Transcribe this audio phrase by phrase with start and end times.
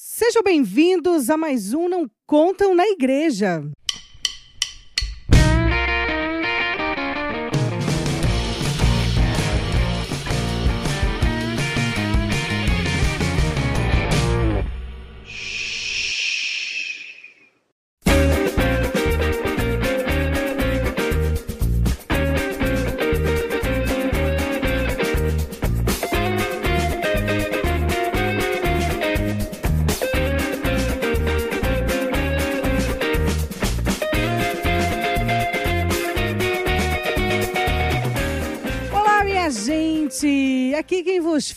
[0.00, 3.68] Sejam bem-vindos a mais um Não Contam na Igreja.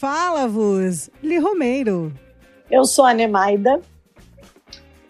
[0.01, 2.11] Quem vos fala, vos, Li Romeiro.
[2.69, 3.79] Eu sou a Nemaida.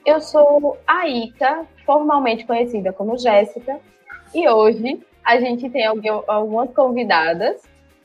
[0.05, 3.80] Eu sou a Ita, formalmente conhecida como Jéssica,
[4.34, 7.62] e hoje a gente tem algum- algumas convidadas.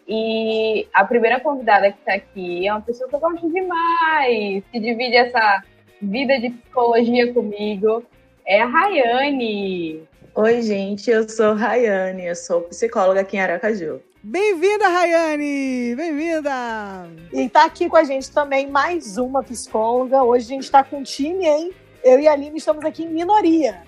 [0.09, 4.79] E a primeira convidada que está aqui é uma pessoa que eu gosto demais, que
[4.79, 5.63] divide essa
[6.01, 8.05] vida de psicologia comigo,
[8.47, 10.03] é a Rayane.
[10.35, 14.01] Oi, gente, eu sou Rayane, eu sou psicóloga aqui em Aracaju.
[14.29, 15.95] Bem-vinda, Rayane!
[15.95, 17.09] Bem-vinda!
[17.33, 20.21] E tá aqui com a gente também mais uma psicóloga.
[20.25, 21.73] Hoje a gente tá com um time, hein?
[22.03, 23.85] Eu e a Aline estamos aqui em minoria.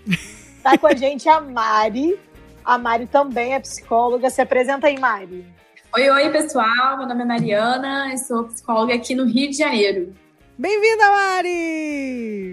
[0.63, 2.21] Tá com a gente a Mari.
[2.65, 4.31] A Mari também é psicóloga.
[4.31, 5.45] Se apresenta aí, Mari.
[5.93, 6.99] Oi, oi, pessoal.
[6.99, 10.15] Meu nome é Mariana, eu sou psicóloga aqui no Rio de Janeiro.
[10.57, 12.53] Bem-vinda, Mari!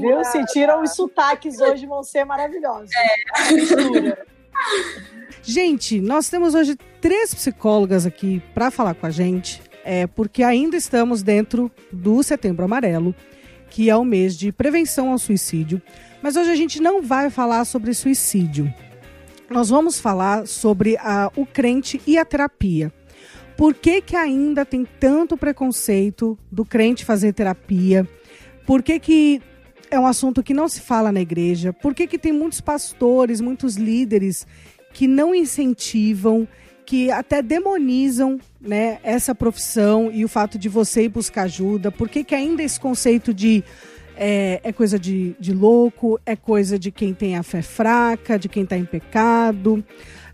[0.00, 0.24] Viu?
[0.24, 2.90] Se tiram os sotaques hoje, vão ser maravilhosos.
[3.52, 4.26] Mistura.
[5.44, 10.76] Gente, nós temos hoje três psicólogas aqui para falar com a gente, é, porque ainda
[10.76, 13.14] estamos dentro do Setembro Amarelo,
[13.68, 15.82] que é o mês de prevenção ao suicídio.
[16.22, 18.72] Mas hoje a gente não vai falar sobre suicídio.
[19.50, 22.90] Nós vamos falar sobre a- o crente e a terapia.
[23.56, 28.08] Por que, que ainda tem tanto preconceito do crente fazer terapia?
[28.66, 29.42] Por que, que
[29.90, 31.72] é um assunto que não se fala na igreja?
[31.72, 34.46] Por que, que tem muitos pastores, muitos líderes
[34.94, 36.48] que não incentivam,
[36.86, 41.90] que até demonizam né, essa profissão e o fato de você ir buscar ajuda?
[41.90, 43.62] Por que, que ainda esse conceito de
[44.16, 48.48] é, é coisa de, de louco, é coisa de quem tem a fé fraca, de
[48.48, 49.84] quem está em pecado?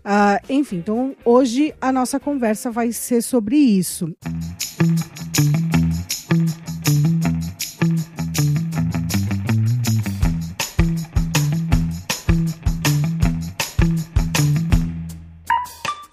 [0.05, 4.13] Ah, enfim, então hoje a nossa conversa vai ser sobre isso.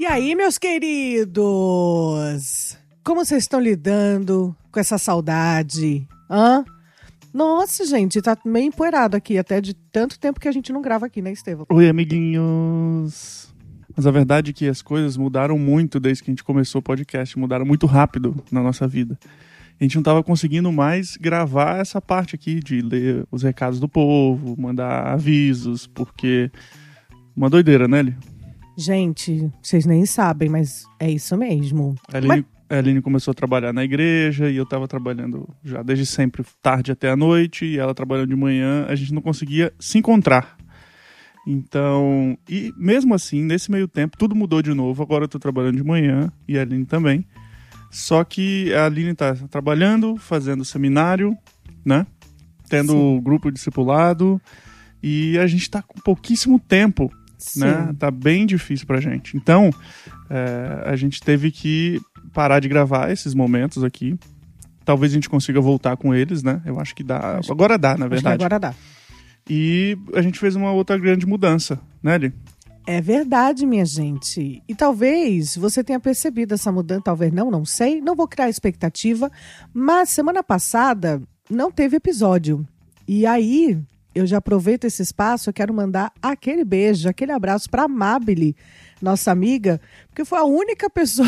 [0.08, 1.36] Aí, meus queridos?
[3.04, 6.08] Como vocês estão lidando com essa saudade?
[6.30, 6.64] Hã?
[7.32, 11.04] Nossa, gente, tá meio empoeirado aqui, até de tanto tempo que a gente não grava
[11.06, 11.66] aqui, né, Estevão?
[11.68, 13.54] Oi, amiguinhos.
[13.94, 16.82] Mas a verdade é que as coisas mudaram muito desde que a gente começou o
[16.82, 19.18] podcast, mudaram muito rápido na nossa vida.
[19.78, 23.88] A gente não estava conseguindo mais gravar essa parte aqui de ler os recados do
[23.88, 26.50] povo, mandar avisos, porque
[27.36, 28.16] uma doideira, né, Eli?
[28.80, 31.96] Gente, vocês nem sabem, mas é isso mesmo.
[32.12, 36.06] A Aline, a Aline começou a trabalhar na igreja e eu estava trabalhando já desde
[36.06, 39.98] sempre, tarde até a noite, e ela trabalhando de manhã, a gente não conseguia se
[39.98, 40.56] encontrar.
[41.44, 45.02] Então, e mesmo assim, nesse meio tempo, tudo mudou de novo.
[45.02, 47.26] Agora eu tô trabalhando de manhã e a Aline também.
[47.90, 51.36] Só que a Aline tá trabalhando, fazendo seminário,
[51.84, 52.06] né?
[52.68, 53.20] Tendo Sim.
[53.24, 54.40] grupo discipulado.
[55.02, 57.60] E a gente tá com pouquíssimo tempo Sim.
[57.60, 57.94] né?
[57.98, 59.36] Tá bem difícil pra gente.
[59.36, 59.70] Então,
[60.28, 62.00] é, a gente teve que
[62.32, 64.18] parar de gravar esses momentos aqui.
[64.84, 66.60] Talvez a gente consiga voltar com eles, né?
[66.66, 67.38] Eu acho que dá.
[67.38, 68.34] Acho- agora dá, na verdade.
[68.42, 68.74] agora dá.
[69.48, 72.32] E a gente fez uma outra grande mudança, né, Eli?
[72.86, 74.62] É verdade, minha gente.
[74.66, 78.00] E talvez você tenha percebido essa mudança, talvez não, não sei.
[78.00, 79.30] Não vou criar expectativa,
[79.74, 81.20] mas semana passada
[81.50, 82.66] não teve episódio.
[83.06, 83.78] E aí,
[84.18, 88.56] eu já aproveito esse espaço, eu quero mandar aquele beijo, aquele abraço para Amabile,
[89.00, 91.26] nossa amiga, porque foi a única pessoa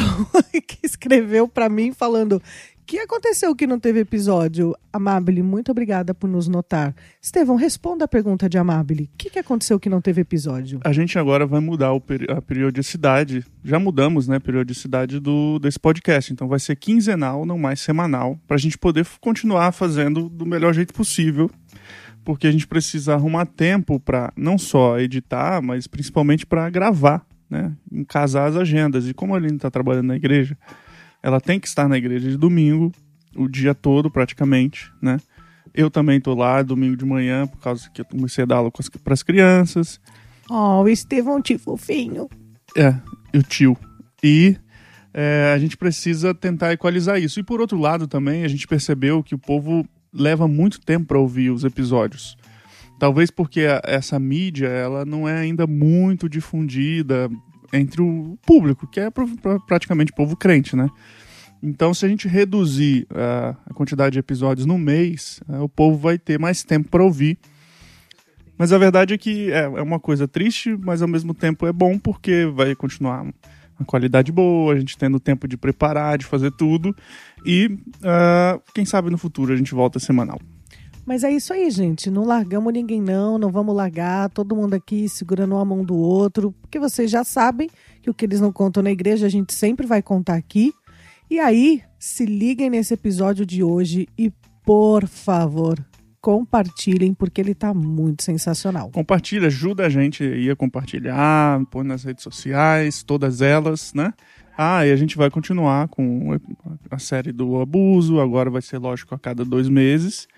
[0.66, 2.42] que escreveu para mim falando:
[2.84, 6.92] "Que aconteceu que não teve episódio?" Amabile, muito obrigada por nos notar.
[7.22, 9.04] Estevão, responda a pergunta de Amabile.
[9.04, 10.80] O que, que aconteceu que não teve episódio?
[10.82, 12.02] A gente agora vai mudar o
[12.36, 13.44] a periodicidade.
[13.62, 16.32] Já mudamos, né, a periodicidade do, desse podcast.
[16.32, 20.92] Então vai ser quinzenal, não mais semanal, pra gente poder continuar fazendo do melhor jeito
[20.92, 21.48] possível.
[22.24, 27.72] Porque a gente precisa arrumar tempo pra não só editar, mas principalmente pra gravar, né?
[28.06, 29.08] Casar as agendas.
[29.08, 30.56] E como a Aline tá trabalhando na igreja,
[31.22, 32.92] ela tem que estar na igreja de domingo,
[33.34, 35.18] o dia todo praticamente, né?
[35.72, 38.70] Eu também tô lá domingo de manhã, por causa que eu comecei a dar aula
[39.04, 40.00] para as crianças.
[40.48, 42.28] Oh, o Estevão, te fofinho.
[42.76, 42.94] É,
[43.32, 43.76] e o tio.
[44.22, 44.56] E
[45.14, 47.38] é, a gente precisa tentar equalizar isso.
[47.38, 51.18] E por outro lado também, a gente percebeu que o povo leva muito tempo para
[51.18, 52.36] ouvir os episódios.
[52.98, 57.30] Talvez porque a, essa mídia ela não é ainda muito difundida
[57.72, 60.90] entre o público, que é pra, pra, praticamente povo crente, né?
[61.62, 66.18] Então, se a gente reduzir a quantidade de episódios no mês, uh, o povo vai
[66.18, 67.38] ter mais tempo para ouvir.
[68.56, 71.72] Mas a verdade é que é, é, uma coisa triste, mas ao mesmo tempo é
[71.72, 73.26] bom porque vai continuar
[73.80, 76.94] uma qualidade boa, a gente tendo tempo de preparar, de fazer tudo.
[77.44, 80.38] E uh, quem sabe no futuro a gente volta semanal.
[81.06, 82.10] Mas é isso aí, gente.
[82.10, 83.38] Não largamos ninguém, não.
[83.38, 84.28] Não vamos largar.
[84.30, 86.54] Todo mundo aqui segurando uma mão do outro.
[86.60, 87.68] Porque vocês já sabem
[88.02, 90.72] que o que eles não contam na igreja, a gente sempre vai contar aqui.
[91.28, 94.32] E aí, se liguem nesse episódio de hoje e,
[94.64, 95.78] por favor,
[96.20, 98.90] compartilhem, porque ele tá muito sensacional.
[98.90, 104.12] Compartilha, ajuda a gente aí a compartilhar, põe nas redes sociais, todas elas, né?
[104.56, 106.38] Ah, e a gente vai continuar com
[106.90, 110.28] a série do abuso, agora vai ser, lógico, a cada dois meses,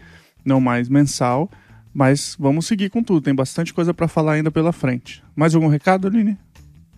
[0.44, 1.50] não mais mensal,
[1.92, 5.24] mas vamos seguir com tudo, tem bastante coisa para falar ainda pela frente.
[5.34, 6.38] Mais algum recado, Aline?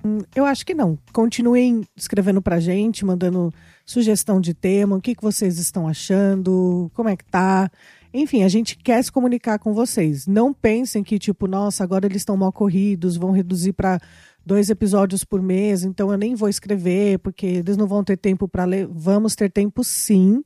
[0.04, 0.98] Hum, eu acho que não.
[1.12, 3.52] Continuem escrevendo pra gente, mandando
[3.86, 7.70] sugestão de tema, o que, que vocês estão achando, como é que tá.
[8.16, 10.24] Enfim, a gente quer se comunicar com vocês.
[10.28, 14.00] Não pensem que, tipo, nossa, agora eles estão mal corridos, vão reduzir para
[14.46, 18.46] dois episódios por mês, então eu nem vou escrever, porque eles não vão ter tempo
[18.46, 18.86] para ler.
[18.86, 20.44] Vamos ter tempo sim,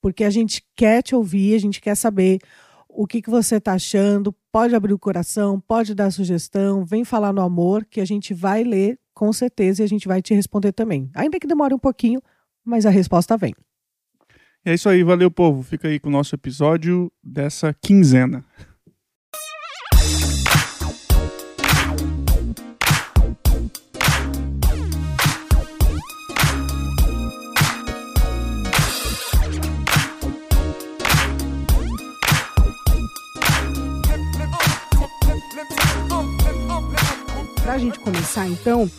[0.00, 2.40] porque a gente quer te ouvir, a gente quer saber
[2.88, 4.34] o que, que você está achando.
[4.50, 8.64] Pode abrir o coração, pode dar sugestão, vem falar no amor, que a gente vai
[8.64, 11.08] ler com certeza e a gente vai te responder também.
[11.14, 12.20] Ainda que demore um pouquinho,
[12.64, 13.54] mas a resposta vem.
[14.68, 15.62] É isso aí, valeu, povo.
[15.62, 18.44] Fica aí com o nosso episódio dessa quinzena.
[37.62, 38.90] Para a gente começar, então,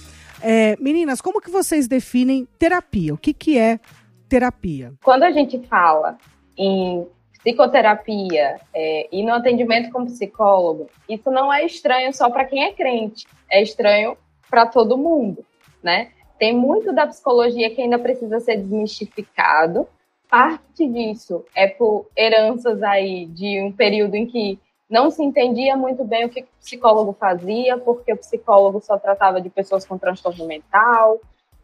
[0.42, 3.14] é, meninas, como que vocês definem terapia?
[3.14, 3.82] O que, que é
[4.28, 4.94] terapia?
[5.04, 6.18] Quando a gente fala
[6.58, 12.64] em psicoterapia é, e no atendimento com psicólogo, isso não é estranho só para quem
[12.64, 14.18] é crente, é estranho
[14.50, 15.46] para todo mundo,
[15.82, 16.12] né?
[16.38, 19.88] Tem muito da psicologia que ainda precisa ser desmistificado.
[20.30, 24.60] Parte disso é por heranças aí de um período em que
[24.90, 29.42] não se entendia muito bem o que o psicólogo fazia, porque o psicólogo só tratava
[29.42, 31.20] de pessoas com transtorno mental.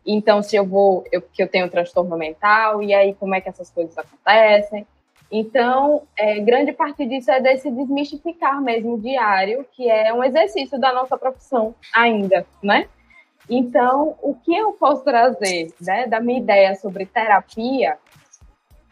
[0.06, 3.50] Então, se eu vou, eu, que eu tenho transtorno mental, e aí como é que
[3.50, 4.86] essas coisas acontecem?
[5.32, 10.94] Então, é, grande parte disso é desse desmistificar mesmo diário, que é um exercício da
[10.94, 12.88] nossa profissão ainda, né?
[13.50, 17.98] Então, o que eu posso trazer né, da minha ideia sobre terapia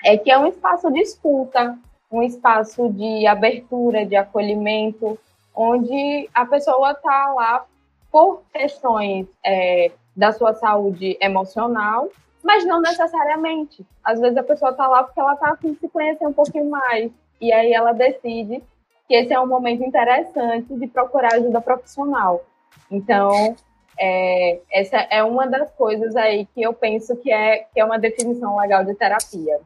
[0.04, 1.78] é que é um espaço de escuta,
[2.12, 5.18] um espaço de abertura, de acolhimento,
[5.56, 7.66] onde a pessoa está lá
[8.12, 12.10] por questões é, da sua saúde emocional,
[12.44, 13.86] mas não necessariamente.
[14.04, 16.70] Às vezes a pessoa está lá porque ela está afim de se conhecer um pouquinho
[16.70, 18.62] mais, e aí ela decide
[19.08, 22.44] que esse é um momento interessante de procurar ajuda profissional.
[22.90, 23.56] Então,
[24.00, 28.00] é, essa é uma das coisas aí que eu penso que é, que é uma
[28.00, 29.60] definição legal de terapia.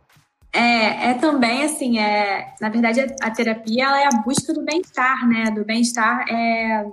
[0.52, 5.28] É, é também assim, é, na verdade a, terapia ela é a busca do bem-estar,
[5.28, 5.52] né?
[5.52, 6.86] Do bem-estar é,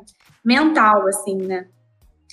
[0.45, 1.67] mental, assim, né?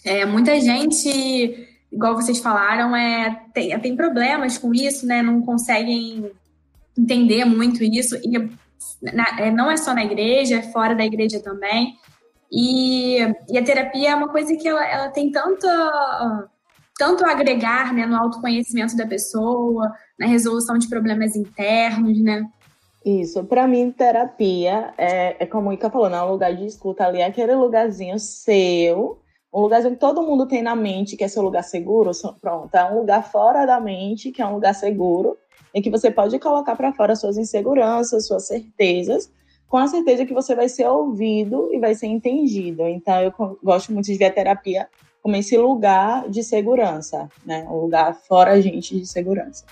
[0.03, 5.21] É, muita gente, igual vocês falaram, é, tem, tem problemas com isso, né?
[5.21, 6.31] Não conseguem
[6.97, 8.15] entender muito isso.
[8.17, 8.37] E
[9.01, 11.95] na, é, não é só na igreja, é fora da igreja também.
[12.51, 16.47] E, e a terapia é uma coisa que ela, ela tem tanta
[16.97, 19.89] tanto agregar né, no autoconhecimento da pessoa,
[20.19, 22.45] na resolução de problemas internos, né?
[23.05, 26.65] Isso, para mim, terapia é, é como o Ica falou, não é um lugar de
[26.65, 29.21] escuta ali, é aquele lugarzinho seu,
[29.53, 32.85] um lugarzinho que todo mundo tem na mente, que é seu lugar seguro, pronto, é
[32.85, 35.37] um lugar fora da mente, que é um lugar seguro,
[35.73, 39.31] em que você pode colocar para fora suas inseguranças, suas certezas,
[39.67, 42.87] com a certeza que você vai ser ouvido e vai ser entendido.
[42.87, 44.87] Então, eu gosto muito de ver a terapia
[45.21, 47.67] como esse lugar de segurança, né?
[47.69, 49.65] Um lugar fora a gente de segurança.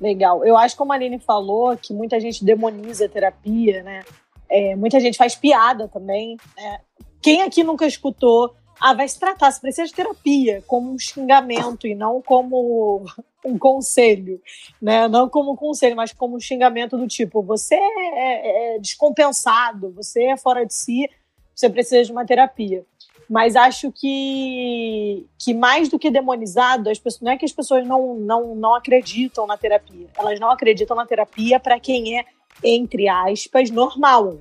[0.00, 0.44] Legal.
[0.44, 4.04] Eu acho que como a Aline falou, que muita gente demoniza a terapia, né?
[4.48, 6.36] É, muita gente faz piada também.
[6.56, 6.80] Né?
[7.20, 11.86] Quem aqui nunca escutou ah, vai se tratar, se precisa de terapia, como um xingamento
[11.86, 13.04] e não como
[13.44, 14.40] um conselho,
[14.80, 15.08] né?
[15.08, 20.24] Não como um conselho, mas como um xingamento do tipo, você é, é descompensado, você
[20.24, 21.08] é fora de si,
[21.54, 22.84] você precisa de uma terapia
[23.28, 27.84] mas acho que, que mais do que demonizado, as pessoas, não é que as pessoas
[27.84, 30.06] não, não, não acreditam na terapia.
[30.16, 32.24] Elas não acreditam na terapia para quem é
[32.62, 34.38] entre aspas, normal.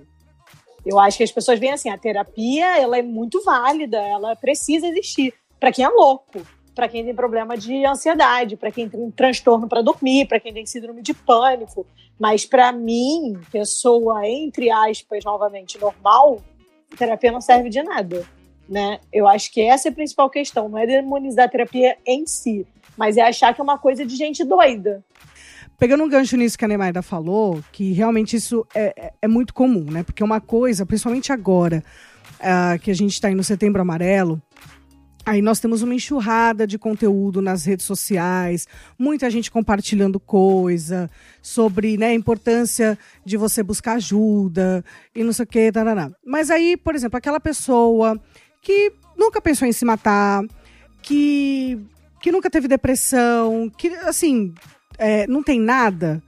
[0.85, 4.87] Eu acho que as pessoas veem assim, a terapia, ela é muito válida, ela precisa
[4.87, 9.67] existir para quem é louco, para quem tem problema de ansiedade, para quem tem transtorno
[9.67, 11.87] para dormir, para quem tem síndrome de pânico.
[12.19, 16.41] Mas para mim, pessoa entre aspas novamente normal,
[16.97, 18.23] terapia não serve de nada,
[18.69, 18.99] né?
[19.11, 22.67] Eu acho que essa é a principal questão, não é demonizar a terapia em si,
[22.95, 25.03] mas é achar que é uma coisa de gente doida.
[25.77, 29.53] Pegando um gancho nisso que a Nemaida falou, que realmente isso é, é, é muito
[29.53, 30.03] comum, né?
[30.03, 31.83] Porque uma coisa, principalmente agora,
[32.39, 34.41] uh, que a gente está aí no Setembro Amarelo,
[35.25, 38.67] Aí nós temos uma enxurrada de conteúdo nas redes sociais,
[38.97, 41.09] muita gente compartilhando coisa
[41.41, 45.71] sobre né, a importância de você buscar ajuda e não sei o que.
[45.71, 46.11] Tarará.
[46.23, 48.21] Mas aí, por exemplo, aquela pessoa
[48.61, 50.43] que nunca pensou em se matar,
[51.01, 51.79] que,
[52.21, 54.53] que nunca teve depressão, que assim,
[54.97, 56.21] é, não tem nada,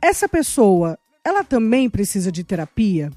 [0.00, 3.10] essa pessoa, ela também precisa de terapia?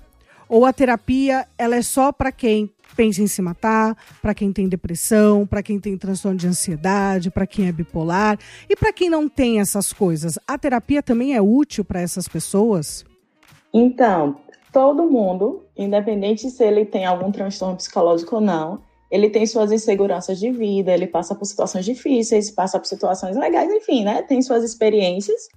[0.47, 4.67] Ou a terapia ela é só para quem pensa em se matar, para quem tem
[4.67, 8.37] depressão, para quem tem transtorno de ansiedade, para quem é bipolar
[8.67, 10.39] e para quem não tem essas coisas.
[10.47, 13.05] A terapia também é útil para essas pessoas?
[13.73, 14.37] Então,
[14.73, 20.39] todo mundo, independente se ele tem algum transtorno psicológico ou não, ele tem suas inseguranças
[20.39, 24.21] de vida, ele passa por situações difíceis, passa por situações legais, enfim, né?
[24.21, 25.47] Tem suas experiências.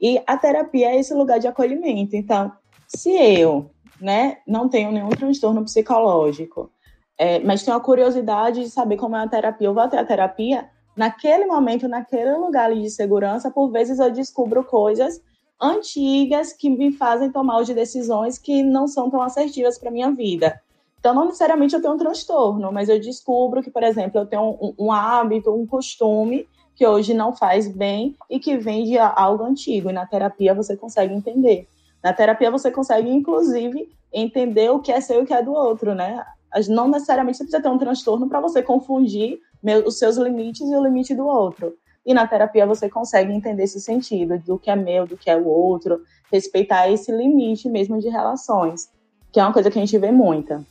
[0.00, 2.16] E a terapia é esse lugar de acolhimento.
[2.16, 2.52] Então,
[2.88, 3.70] se eu,
[4.00, 6.70] né, não tenho nenhum transtorno psicológico,
[7.18, 9.68] é, mas tenho a curiosidade de saber como é a terapia.
[9.68, 14.64] Eu vou até a terapia, naquele momento, naquele lugar de segurança, por vezes eu descubro
[14.64, 15.20] coisas
[15.60, 20.60] antigas que me fazem tomar hoje decisões que não são tão assertivas para minha vida.
[21.06, 24.42] Então, não necessariamente eu tenho um transtorno, mas eu descubro que, por exemplo, eu tenho
[24.60, 29.44] um, um hábito, um costume que hoje não faz bem e que vem de algo
[29.44, 29.88] antigo.
[29.88, 31.68] E na terapia você consegue entender.
[32.02, 35.52] Na terapia você consegue, inclusive, entender o que é seu e o que é do
[35.52, 36.26] outro, né?
[36.68, 39.38] Não necessariamente você precisa ter um transtorno para você confundir
[39.84, 41.72] os seus limites e o limite do outro.
[42.04, 45.36] E na terapia você consegue entender esse sentido do que é meu, do que é
[45.36, 46.00] o outro,
[46.32, 48.90] respeitar esse limite mesmo de relações,
[49.30, 50.66] que é uma coisa que a gente vê muita.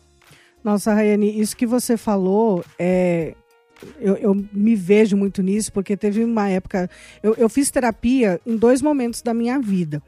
[0.66, 3.36] Nossa, Rayane, isso que você falou é.
[4.00, 6.90] Eu, eu, me vejo muito nisso, porque teve uma época.
[7.22, 10.02] Eu, eu fiz terapia em dois momentos da minha vida.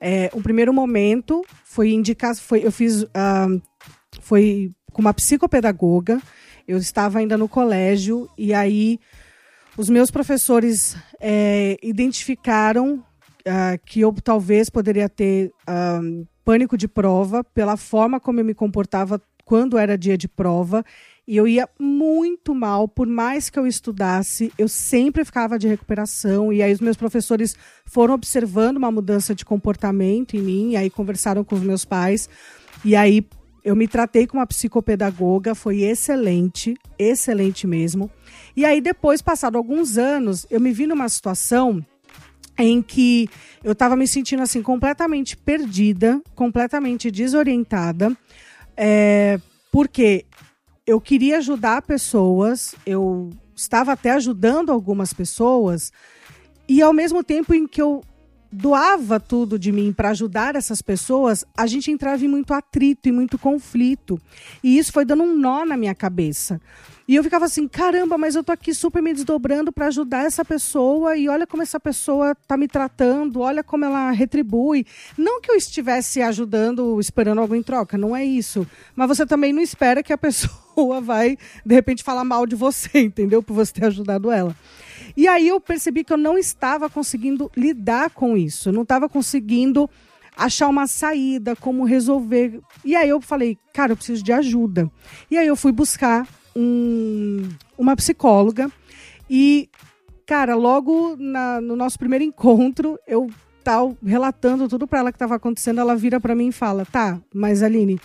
[0.00, 2.34] É, o primeiro momento foi indicar.
[2.34, 3.04] Foi, eu fiz.
[3.04, 3.62] Uh,
[4.20, 6.20] foi com uma psicopedagoga.
[6.66, 8.98] Eu estava ainda no colégio e aí
[9.76, 17.44] os meus professores é, identificaram uh, que eu talvez poderia ter uh, pânico de prova
[17.44, 20.84] pela forma como eu me comportava quando era dia de prova.
[21.26, 26.52] E eu ia muito mal, por mais que eu estudasse, eu sempre ficava de recuperação.
[26.52, 31.42] E aí os meus professores foram observando uma mudança de comportamento em mim, aí conversaram
[31.42, 32.28] com os meus pais.
[32.84, 33.26] E aí
[33.64, 38.08] eu me tratei com uma psicopedagoga, foi excelente, excelente mesmo.
[38.56, 41.84] E aí depois, passado alguns anos, eu me vi numa situação
[42.56, 43.28] em que
[43.64, 48.16] eu estava me sentindo assim completamente perdida, completamente desorientada,
[48.76, 49.38] é,
[49.70, 50.24] porque
[50.86, 55.92] eu queria ajudar pessoas, eu estava até ajudando algumas pessoas,
[56.68, 58.02] e ao mesmo tempo em que eu
[58.52, 63.12] doava tudo de mim para ajudar essas pessoas, a gente entrava em muito atrito e
[63.12, 64.20] muito conflito.
[64.62, 66.60] E isso foi dando um nó na minha cabeça.
[67.10, 70.44] E eu ficava assim, caramba, mas eu tô aqui super me desdobrando para ajudar essa
[70.44, 74.86] pessoa e olha como essa pessoa tá me tratando, olha como ela retribui.
[75.18, 78.64] Não que eu estivesse ajudando, esperando algo em troca, não é isso.
[78.94, 81.36] Mas você também não espera que a pessoa vai
[81.66, 83.42] de repente falar mal de você, entendeu?
[83.42, 84.54] Por você ter ajudado ela.
[85.16, 89.90] E aí eu percebi que eu não estava conseguindo lidar com isso, não estava conseguindo
[90.36, 92.60] achar uma saída, como resolver.
[92.84, 94.88] E aí eu falei, cara, eu preciso de ajuda.
[95.28, 98.70] E aí eu fui buscar um, uma psicóloga
[99.28, 99.68] e,
[100.26, 103.28] cara, logo na, no nosso primeiro encontro, eu
[103.62, 107.20] tal relatando tudo para ela que estava acontecendo, ela vira para mim e fala: "Tá,
[107.32, 108.00] mas Aline,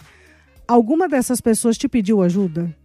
[0.68, 2.76] alguma dessas pessoas te pediu ajuda?"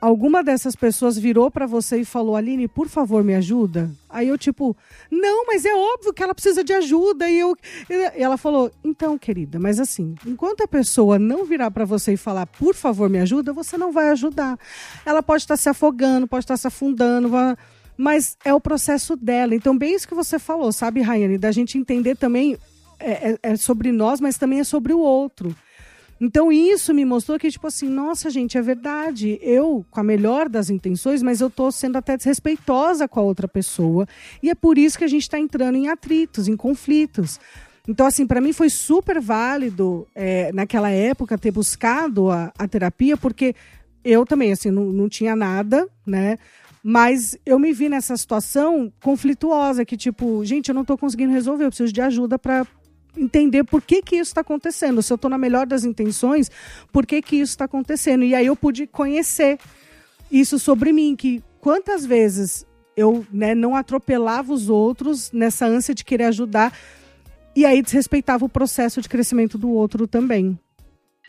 [0.00, 3.90] Alguma dessas pessoas virou para você e falou: Aline, por favor, me ajuda?
[4.08, 4.76] Aí eu, tipo,
[5.10, 7.28] não, mas é óbvio que ela precisa de ajuda.
[7.28, 7.56] E, eu,
[7.88, 12.16] e ela falou: então, querida, mas assim, enquanto a pessoa não virar para você e
[12.16, 14.58] falar, por favor, me ajuda, você não vai ajudar.
[15.04, 17.30] Ela pode estar se afogando, pode estar se afundando,
[17.96, 19.54] mas é o processo dela.
[19.54, 22.56] Então, bem isso que você falou, sabe, Rayane, da gente entender também.
[22.98, 25.54] É, é, é sobre nós, mas também é sobre o outro.
[26.20, 29.38] Então isso me mostrou que, tipo assim, nossa, gente, é verdade.
[29.42, 33.46] Eu, com a melhor das intenções, mas eu tô sendo até desrespeitosa com a outra
[33.46, 34.06] pessoa.
[34.42, 37.38] E é por isso que a gente está entrando em atritos, em conflitos.
[37.86, 43.16] Então, assim, para mim foi super válido é, naquela época ter buscado a, a terapia,
[43.16, 43.54] porque
[44.02, 46.38] eu também, assim, não, não tinha nada, né?
[46.88, 51.64] Mas eu me vi nessa situação conflituosa, que tipo, gente, eu não estou conseguindo resolver,
[51.64, 52.64] eu preciso de ajuda para
[53.16, 55.02] entender por que, que isso está acontecendo.
[55.02, 56.50] Se eu estou na melhor das intenções,
[56.92, 58.24] por que, que isso está acontecendo?
[58.24, 59.58] E aí eu pude conhecer
[60.30, 66.04] isso sobre mim, que quantas vezes eu né, não atropelava os outros nessa ânsia de
[66.04, 66.72] querer ajudar
[67.54, 70.58] e aí desrespeitava o processo de crescimento do outro também.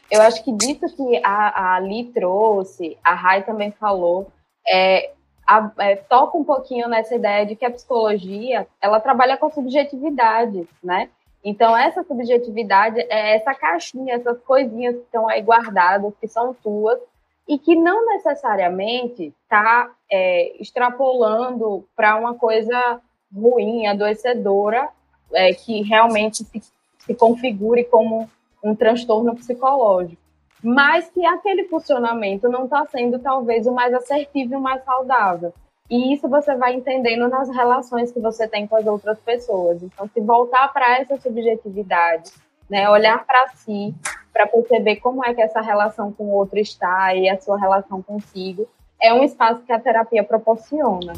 [0.10, 4.32] Eu acho que disso que a, a Li trouxe, a Rai também falou,
[4.68, 5.12] é,
[5.46, 10.68] a, é, toca um pouquinho nessa ideia de que a psicologia ela trabalha com subjetividade,
[10.84, 11.10] né?
[11.50, 17.00] Então essa subjetividade é essa caixinha, essas coisinhas que estão aí guardadas, que são tuas
[17.48, 23.00] e que não necessariamente está é, extrapolando para uma coisa
[23.34, 24.90] ruim, adoecedora,
[25.32, 26.62] é, que realmente se,
[27.00, 28.30] se configure como
[28.62, 30.22] um transtorno psicológico
[30.62, 35.54] mas que aquele funcionamento não está sendo talvez o mais assertivo e o mais saudável.
[35.90, 39.82] E isso você vai entendendo nas relações que você tem com as outras pessoas.
[39.82, 42.30] Então, se voltar para essa subjetividade,
[42.70, 43.96] né, olhar para si,
[44.34, 48.02] para perceber como é que essa relação com o outro está e a sua relação
[48.02, 48.68] consigo,
[49.02, 51.14] é um espaço que a terapia proporciona.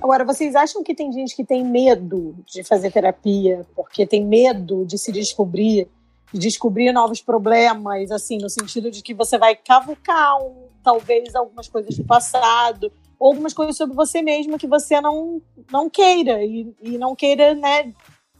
[0.00, 4.84] Agora, vocês acham que tem gente que tem medo de fazer terapia porque tem medo
[4.84, 5.99] de se descobrir, de
[6.32, 11.96] descobrir novos problemas, assim, no sentido de que você vai cavucar um, talvez algumas coisas
[11.96, 16.98] do passado, ou algumas coisas sobre você mesmo que você não, não queira, e, e
[16.98, 17.92] não queira, né,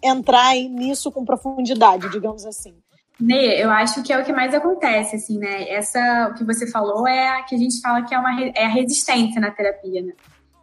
[0.03, 2.75] entrar nisso com profundidade, digamos assim.
[3.19, 5.69] Nê, eu acho que é o que mais acontece, assim, né?
[5.69, 8.65] Essa, o que você falou é a que a gente fala que é, uma, é
[8.65, 10.13] a resistência na terapia, né?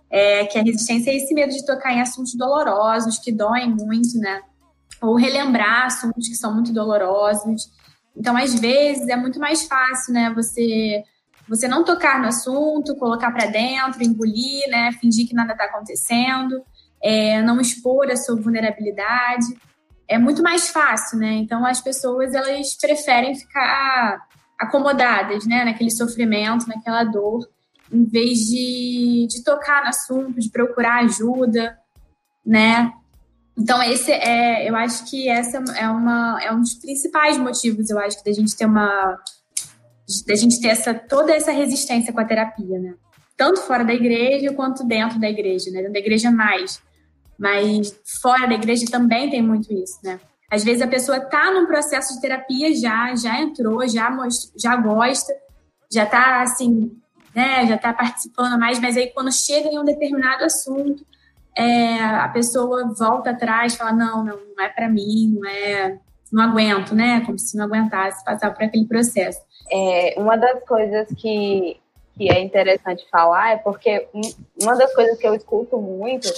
[0.09, 4.17] é, que a resistência é esse medo de tocar em assuntos dolorosos, que doem muito,
[4.19, 4.41] né?
[5.01, 7.69] Ou relembrar assuntos que são muito dolorosos.
[8.15, 10.33] Então, às vezes, é muito mais fácil, né?
[10.35, 11.03] Você
[11.47, 14.91] você não tocar no assunto, colocar para dentro, engolir, né?
[14.99, 16.61] Fingir que nada está acontecendo,
[17.01, 19.45] é, não expor a sua vulnerabilidade.
[20.09, 21.33] É muito mais fácil, né?
[21.35, 24.27] Então, as pessoas elas preferem ficar
[24.59, 25.63] acomodadas, né?
[25.63, 27.47] Naquele sofrimento, naquela dor
[27.91, 31.77] em vez de, de tocar no assunto, de procurar ajuda,
[32.45, 32.91] né?
[33.57, 37.97] Então, esse é, eu acho que essa é, uma, é um dos principais motivos, eu
[37.97, 39.19] acho, da gente ter uma.
[40.27, 42.93] da gente ter essa, toda essa resistência com a terapia, né?
[43.35, 45.79] Tanto fora da igreja quanto dentro da igreja, né?
[45.79, 46.81] Dentro da igreja mais.
[47.37, 50.19] Mas fora da igreja também tem muito isso, né?
[50.49, 54.75] Às vezes a pessoa tá num processo de terapia já, já entrou, já, most, já
[54.77, 55.33] gosta,
[55.91, 56.91] já tá assim,
[57.35, 61.05] né, já está participando mais, mas aí quando chega em um determinado assunto,
[61.57, 65.99] é, a pessoa volta atrás, fala não, não, não é para mim, não é,
[66.31, 69.39] não aguento, né, como se não aguentasse passar por aquele processo.
[69.71, 71.79] É, uma das coisas que,
[72.15, 74.07] que é interessante falar é porque
[74.61, 76.31] uma das coisas que eu escuto muito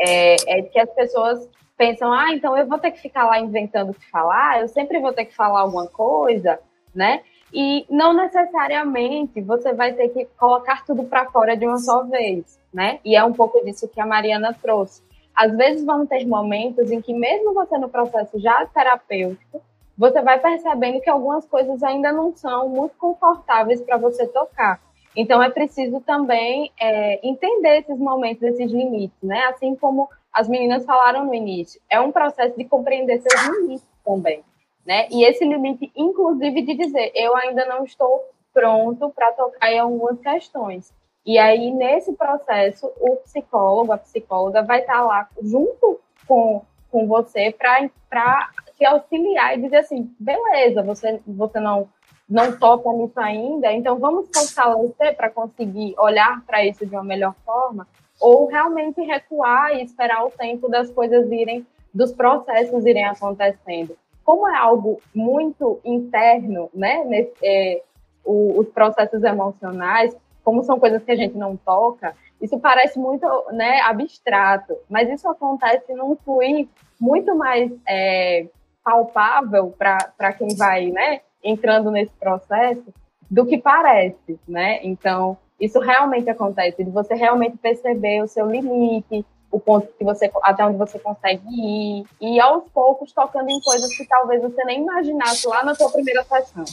[0.00, 3.90] é, é que as pessoas pensam, ah, então eu vou ter que ficar lá inventando
[3.90, 6.58] o que falar, eu sempre vou ter que falar alguma coisa,
[6.94, 7.22] né?
[7.52, 12.58] E não necessariamente você vai ter que colocar tudo para fora de uma só vez,
[12.72, 12.98] né?
[13.04, 15.02] E é um pouco disso que a Mariana trouxe.
[15.34, 19.60] Às vezes vão ter momentos em que, mesmo você no processo já terapêutico,
[19.96, 24.80] você vai percebendo que algumas coisas ainda não são muito confortáveis para você tocar.
[25.14, 29.44] Então é preciso também é, entender esses momentos, esses limites, né?
[29.44, 34.42] Assim como as meninas falaram no início, é um processo de compreender seus limites também
[34.84, 35.06] né?
[35.10, 40.18] E esse limite, inclusive, de dizer, eu ainda não estou pronto para tocar em algumas
[40.20, 40.92] questões.
[41.24, 47.54] E aí, nesse processo, o psicólogo, a psicóloga vai estar lá junto com, com você
[47.56, 51.88] para te auxiliar e dizer assim, beleza, você, você não,
[52.28, 57.36] não toca nisso ainda, então vamos fortalecer para conseguir olhar para isso de uma melhor
[57.44, 57.86] forma,
[58.20, 61.64] ou realmente recuar e esperar o tempo das coisas irem,
[61.94, 67.82] dos processos irem acontecendo como é algo muito interno, né, nesse, é,
[68.24, 73.26] o, os processos emocionais, como são coisas que a gente não toca, isso parece muito
[73.52, 76.68] né, abstrato, mas isso acontece num fluir
[77.00, 78.46] muito mais é,
[78.84, 82.92] palpável para quem vai né, entrando nesse processo
[83.30, 84.80] do que parece, né?
[84.82, 90.30] Então, isso realmente acontece, de você realmente perceber o seu limite, o ponto que você
[90.42, 94.80] até onde você consegue ir e aos poucos tocando em coisas que talvez você nem
[94.80, 96.64] imaginasse lá na sua primeira sessão.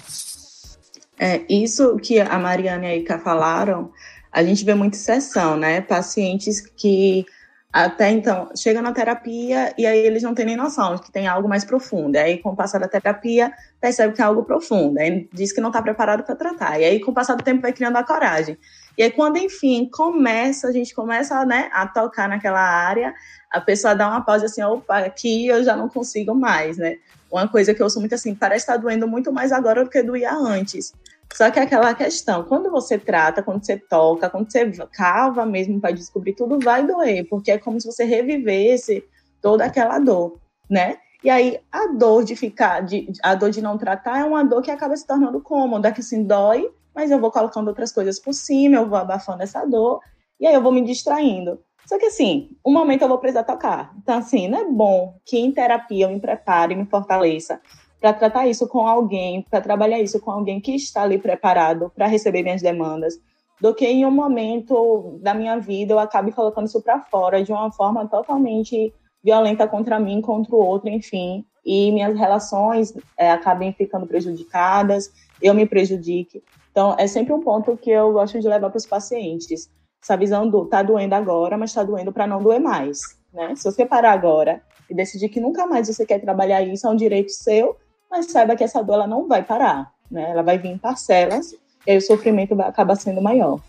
[1.19, 3.91] É, isso que a Mariana e a Ika falaram,
[4.31, 5.81] a gente vê muita exceção, né?
[5.81, 7.25] Pacientes que
[7.71, 11.27] até então chegam na terapia e aí eles não têm nem noção de que tem
[11.27, 12.15] algo mais profundo.
[12.15, 14.97] Aí, com o passar da terapia, percebe que tem algo profundo.
[14.97, 16.79] Aí diz que não está preparado para tratar.
[16.79, 18.57] E aí, com o passar do tempo, vai criando a coragem.
[18.99, 23.13] E aí, quando, enfim, começa, a gente começa né, a tocar naquela área,
[23.49, 26.97] a pessoa dá uma pausa assim, opa, aqui eu já não consigo mais, né?
[27.31, 30.03] Uma coisa que eu sou muito assim, parece estar doendo muito mais agora do que
[30.03, 30.93] doía antes.
[31.33, 35.79] Só que é aquela questão, quando você trata, quando você toca, quando você cava mesmo
[35.79, 39.01] para descobrir tudo, vai doer, porque é como se você revivesse
[39.41, 40.97] toda aquela dor, né?
[41.23, 44.62] E aí a dor de ficar, de, a dor de não tratar é uma dor
[44.62, 48.33] que acaba se tornando cômoda, que assim dói, mas eu vou colocando outras coisas por
[48.33, 50.01] cima, eu vou abafando essa dor,
[50.38, 51.57] e aí eu vou me distraindo.
[51.85, 53.93] Só que assim, um momento eu vou precisar tocar.
[53.97, 57.62] Então, assim, não é bom que em terapia eu me prepare, me fortaleça
[58.01, 62.05] para tratar isso com alguém, para trabalhar isso com alguém que está ali preparado para
[62.05, 63.17] receber minhas demandas,
[63.62, 67.53] do que em um momento da minha vida eu acabe colocando isso para fora de
[67.53, 73.71] uma forma totalmente violenta contra mim, contra o outro, enfim, e minhas relações é, acabem
[73.71, 76.43] ficando prejudicadas, eu me prejudique.
[76.79, 79.69] Então, é sempre um ponto que eu gosto de levar para os pacientes.
[80.01, 83.01] Essa visão do tá doendo agora, mas está doendo para não doer mais.
[83.33, 83.53] Né?
[83.57, 86.95] Se você parar agora e decidir que nunca mais você quer trabalhar isso, é um
[86.95, 87.75] direito seu,
[88.09, 90.31] mas saiba que essa dor ela não vai parar, né?
[90.31, 91.51] Ela vai vir em parcelas
[91.85, 93.59] e aí o sofrimento vai, acaba sendo maior.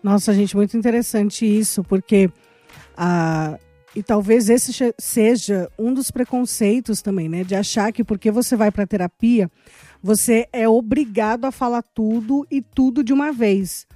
[0.00, 2.30] Nossa, gente, muito interessante isso, porque
[2.96, 3.58] a
[3.94, 7.44] e talvez esse seja um dos preconceitos também, né?
[7.44, 9.50] De achar que porque você vai para terapia,
[10.02, 13.86] você é obrigado a falar tudo e tudo de uma vez.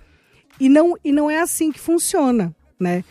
[0.60, 3.04] E não, e não é assim que funciona, né?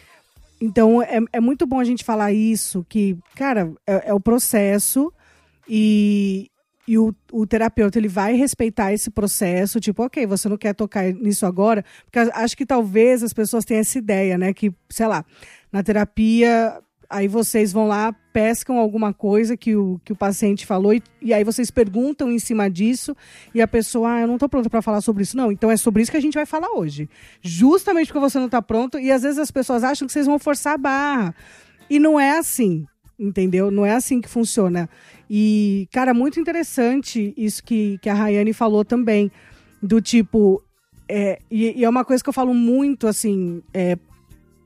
[0.60, 5.12] Então é, é muito bom a gente falar isso, que, cara, é, é o processo
[5.68, 6.50] e,
[6.88, 11.12] e o, o, terapeuta ele vai respeitar esse processo, tipo, ok, você não quer tocar
[11.14, 14.54] nisso agora, porque acho que talvez as pessoas tenham essa ideia, né?
[14.54, 15.26] Que, sei lá,
[15.72, 20.94] na terapia, aí vocês vão lá, pescam alguma coisa que o, que o paciente falou,
[20.94, 23.16] e, e aí vocês perguntam em cima disso,
[23.54, 25.38] e a pessoa, ah, eu não estou pronta para falar sobre isso.
[25.38, 27.10] Não, então é sobre isso que a gente vai falar hoje.
[27.42, 30.40] Justamente porque você não está pronto, e às vezes as pessoas acham que vocês vão
[30.40, 31.36] forçar a barra.
[31.90, 32.86] E não é assim,
[33.18, 33.72] entendeu?
[33.72, 34.90] Não é assim que funciona.
[35.30, 39.32] E, cara, muito interessante isso que, que a Rayane falou também,
[39.82, 40.62] do tipo.
[41.08, 43.98] É, e, e, é uma coisa que eu falo muito, assim, é,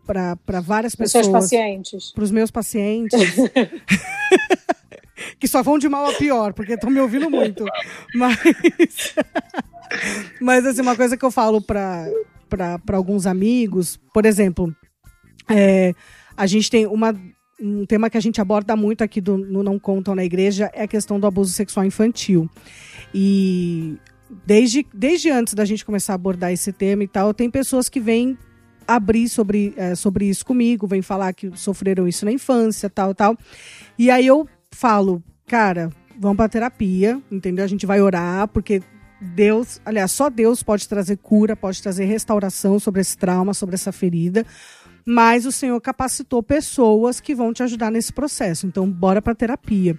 [0.10, 1.28] para várias pessoas.
[1.28, 2.12] Para os seus pacientes.
[2.12, 3.20] Para os meus pacientes.
[5.40, 7.64] que só vão de mal a pior, porque estão me ouvindo muito.
[8.16, 8.40] Mas.
[10.42, 12.08] Mas, assim, uma coisa que eu falo para
[12.94, 14.74] alguns amigos, por exemplo,
[15.50, 15.94] é,
[16.38, 17.16] a gente tem uma
[17.62, 20.84] um tema que a gente aborda muito aqui do, no Não Contam na Igreja é
[20.84, 22.50] a questão do abuso sexual infantil.
[23.14, 23.98] E
[24.46, 28.00] desde, desde antes da gente começar a abordar esse tema e tal, tem pessoas que
[28.00, 28.38] vêm
[28.96, 33.38] abrir sobre, é, sobre isso comigo, vêm falar que sofreram isso na infância, tal, tal.
[33.98, 37.66] E aí eu falo, cara, vamos para terapia, entendeu?
[37.66, 38.82] A gente vai orar, porque
[39.22, 43.92] Deus, aliás, só Deus pode trazer cura, pode trazer restauração sobre esse trauma, sobre essa
[43.92, 44.46] ferida
[45.06, 48.68] mas o Senhor capacitou pessoas que vão te ajudar nesse processo.
[48.68, 49.98] Então, bora para terapia.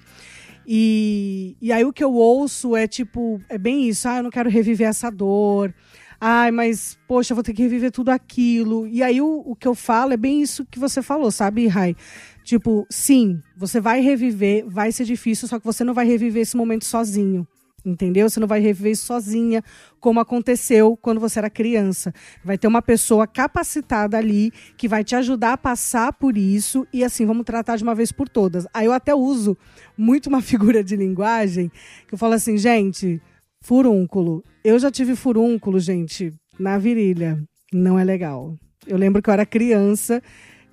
[0.65, 4.31] E, e aí o que eu ouço é tipo, é bem isso, ah, eu não
[4.31, 5.75] quero reviver essa dor.
[6.21, 8.87] Ai, mas, poxa, vou ter que reviver tudo aquilo.
[8.87, 11.97] E aí o, o que eu falo é bem isso que você falou, sabe, Rai?
[12.45, 16.59] Tipo, sim, você vai reviver, vai ser difícil, só que você não vai reviver esse
[16.59, 17.49] momento sozinho.
[17.83, 18.29] Entendeu?
[18.29, 19.65] Você não vai reviver isso sozinha,
[19.99, 22.13] como aconteceu quando você era criança.
[22.45, 27.03] Vai ter uma pessoa capacitada ali que vai te ajudar a passar por isso e
[27.03, 28.67] assim, vamos tratar de uma vez por todas.
[28.75, 29.57] Aí eu até uso
[29.97, 31.71] muito uma figura de linguagem
[32.07, 33.23] que eu falo assim, gente,
[33.61, 34.45] furúnculo.
[34.65, 37.43] Eu já tive furúnculo, gente, na virilha.
[37.73, 38.57] Não é legal.
[38.87, 40.23] Eu lembro que eu era criança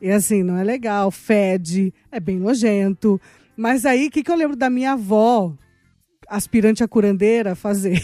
[0.01, 3.19] e assim, não é legal, fede, é bem nojento.
[3.55, 5.55] Mas aí, o que, que eu lembro da minha avó?
[6.27, 8.01] aspirante a curandeira fazer.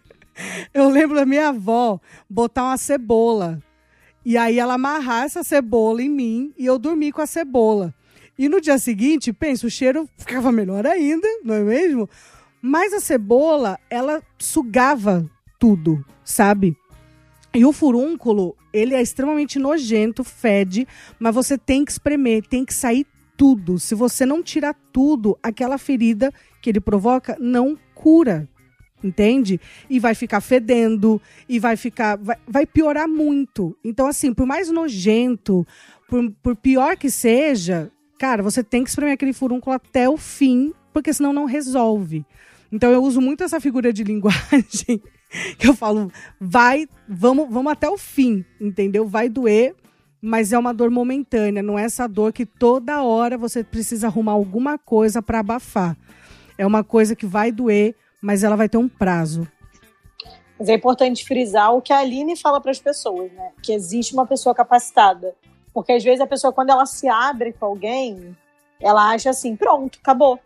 [0.72, 3.62] eu lembro da minha avó botar uma cebola.
[4.24, 7.94] E aí ela amarrar essa cebola em mim e eu dormir com a cebola.
[8.38, 12.08] E no dia seguinte, pensa, o cheiro ficava melhor ainda, não é mesmo?
[12.62, 16.76] Mas a cebola, ela sugava tudo, sabe?
[17.54, 20.86] E o furúnculo, ele é extremamente nojento, fede,
[21.18, 23.78] mas você tem que espremer, tem que sair tudo.
[23.78, 28.48] Se você não tirar tudo, aquela ferida que ele provoca não cura.
[29.02, 29.58] Entende?
[29.88, 32.18] E vai ficar fedendo, e vai ficar.
[32.18, 33.74] Vai, vai piorar muito.
[33.82, 35.66] Então, assim, por mais nojento,
[36.06, 40.74] por, por pior que seja, cara, você tem que espremer aquele furúnculo até o fim,
[40.92, 42.26] porque senão não resolve.
[42.72, 45.02] Então eu uso muito essa figura de linguagem
[45.58, 49.06] que eu falo, vai, vamos, vamos até o fim, entendeu?
[49.06, 49.74] Vai doer,
[50.20, 54.32] mas é uma dor momentânea, não é essa dor que toda hora você precisa arrumar
[54.32, 55.96] alguma coisa para abafar.
[56.58, 59.48] É uma coisa que vai doer, mas ela vai ter um prazo.
[60.58, 63.52] Mas é importante frisar o que a Aline fala para as pessoas, né?
[63.62, 65.34] Que existe uma pessoa capacitada.
[65.72, 68.36] Porque às vezes a pessoa, quando ela se abre com alguém,
[68.78, 70.38] ela acha assim: pronto, acabou.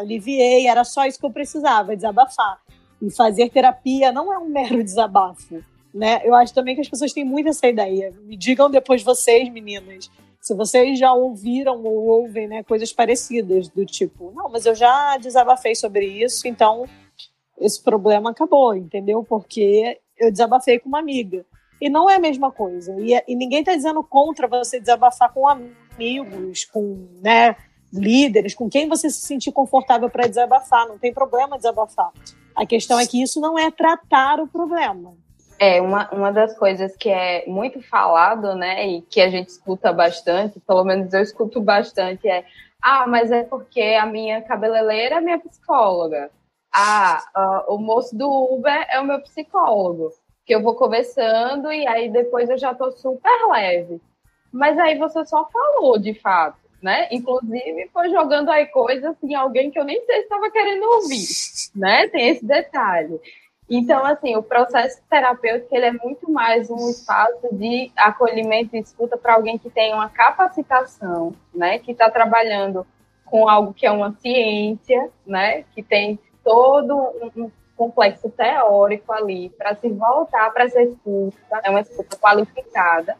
[0.00, 2.60] Aliviei, era só isso que eu precisava, desabafar.
[3.00, 5.62] E fazer terapia não é um mero desabafo.
[5.92, 6.20] Né?
[6.24, 8.12] Eu acho também que as pessoas têm muito essa ideia.
[8.22, 10.10] Me digam depois vocês, meninas,
[10.40, 15.16] se vocês já ouviram ou ouvem né, coisas parecidas, do tipo, não, mas eu já
[15.18, 16.86] desabafei sobre isso, então
[17.58, 19.22] esse problema acabou, entendeu?
[19.22, 21.44] Porque eu desabafei com uma amiga.
[21.80, 22.94] E não é a mesma coisa.
[22.98, 27.56] E, e ninguém está dizendo contra você desabafar com amigos, com né,
[27.92, 30.86] líderes, com quem você se sentir confortável para desabafar.
[30.86, 32.10] Não tem problema desabafar.
[32.54, 35.14] A questão é que isso não é tratar o problema.
[35.58, 39.92] É, uma, uma das coisas que é muito falado, né, e que a gente escuta
[39.92, 42.44] bastante, pelo menos eu escuto bastante, é
[42.80, 46.30] ah, mas é porque a minha cabeleireira é minha psicóloga
[46.72, 50.10] ah, uh, o moço do Uber é o meu psicólogo,
[50.46, 54.00] que eu vou conversando e aí depois eu já tô super leve.
[54.52, 57.08] Mas aí você só falou de fato, né?
[57.10, 61.26] Inclusive foi jogando aí coisas em alguém que eu nem sei se estava querendo ouvir,
[61.74, 62.08] né?
[62.08, 63.20] Tem esse detalhe.
[63.68, 69.16] Então, assim, o processo terapêutico ele é muito mais um espaço de acolhimento e escuta
[69.16, 71.78] para alguém que tem uma capacitação, né?
[71.78, 72.84] Que está trabalhando
[73.24, 75.62] com algo que é uma ciência, né?
[75.72, 76.96] Que tem todo
[77.36, 83.16] um, complexo teórico ali para se voltar para essa escuta, é uma escuta qualificada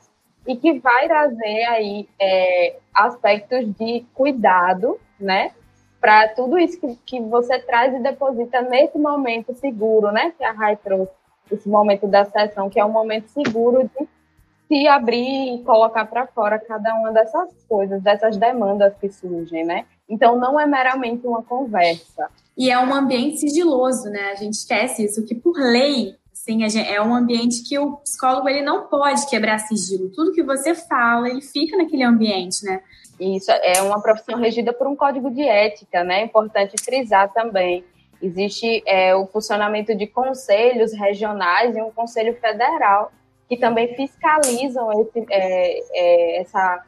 [0.47, 5.53] e que vai trazer aí é, aspectos de cuidado, né,
[6.01, 10.53] para tudo isso que, que você traz e deposita nesse momento seguro, né, que a
[10.53, 11.13] Rai trouxe,
[11.51, 14.09] esse momento da sessão, que é um momento seguro de
[14.69, 19.85] se abrir e colocar para fora cada uma dessas coisas, dessas demandas que surgem, né?
[20.09, 24.33] Então não é meramente uma conversa, e é um ambiente sigiloso, né?
[24.33, 26.15] A gente esquece isso, que por lei,
[26.65, 30.11] assim, é um ambiente que o psicólogo ele não pode quebrar sigilo.
[30.11, 32.83] Tudo que você fala, ele fica naquele ambiente, né?
[33.19, 36.21] Isso é uma profissão regida por um código de ética, né?
[36.21, 37.85] É importante frisar também.
[38.23, 43.13] Existe é, o funcionamento de conselhos regionais e um conselho federal
[43.49, 46.85] que também fiscalizam esse, é, é, essa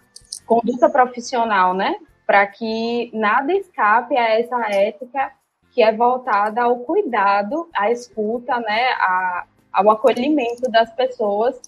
[0.46, 1.96] conduta profissional, né?
[2.26, 5.32] Para que nada escape a essa ética
[5.72, 11.60] que é voltada ao cuidado, à escuta, né, a, ao acolhimento das pessoas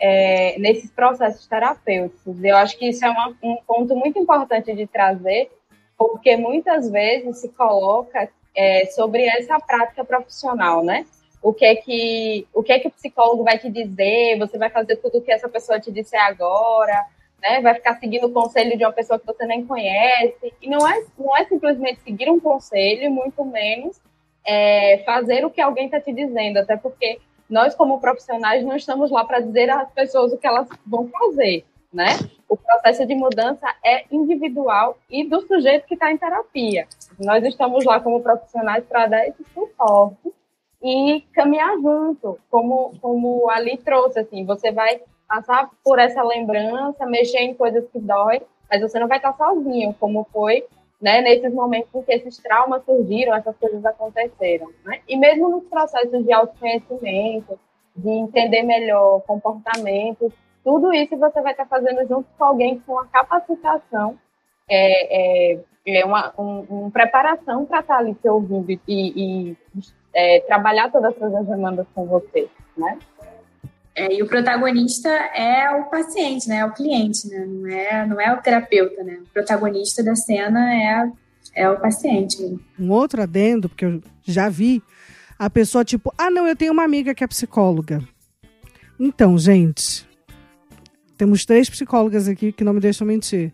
[0.00, 2.42] é, nesses processos terapêuticos.
[2.42, 5.50] Eu acho que isso é uma, um ponto muito importante de trazer,
[5.96, 11.06] porque muitas vezes se coloca é, sobre essa prática profissional, né?
[11.42, 14.38] O que é que o que é que o psicólogo vai te dizer?
[14.38, 17.06] Você vai fazer tudo o que essa pessoa te disse agora?
[17.42, 17.60] Né?
[17.60, 20.54] Vai ficar seguindo o conselho de uma pessoa que você nem conhece.
[20.62, 24.00] E não é, não é simplesmente seguir um conselho, muito menos
[24.44, 29.10] é, fazer o que alguém está te dizendo, até porque nós, como profissionais, não estamos
[29.10, 32.06] lá para dizer às pessoas o que elas vão fazer, né?
[32.48, 36.86] O processo de mudança é individual e do sujeito que está em terapia.
[37.18, 40.32] Nós estamos lá como profissionais para dar esse suporte
[40.82, 45.00] e caminhar junto, como, como Ali trouxe, assim, você vai
[45.32, 49.94] passar por essa lembrança, mexer em coisas que dói, mas você não vai estar sozinho,
[49.98, 50.62] como foi
[51.00, 54.68] né, nesses momentos em que esses traumas surgiram, essas coisas aconteceram.
[54.84, 55.00] Né?
[55.08, 57.58] E mesmo nos processos de autoconhecimento,
[57.96, 63.06] de entender melhor comportamentos, tudo isso você vai estar fazendo junto com alguém com uma
[63.06, 64.18] capacitação,
[64.68, 69.56] é, é, é uma um, preparação para estar ali te ouvindo e, e
[70.14, 72.98] é, trabalhar todas essas demandas com você, né?
[73.94, 76.58] É, e o protagonista é o paciente, né?
[76.58, 77.46] É o cliente, né?
[77.46, 79.18] Não é, não é o terapeuta, né?
[79.22, 81.10] O protagonista da cena é,
[81.54, 82.58] é o paciente.
[82.78, 84.82] Um outro adendo, porque eu já vi
[85.38, 88.02] a pessoa tipo, ah, não, eu tenho uma amiga que é psicóloga.
[88.98, 90.06] Então, gente,
[91.16, 93.52] temos três psicólogas aqui que não me deixam mentir.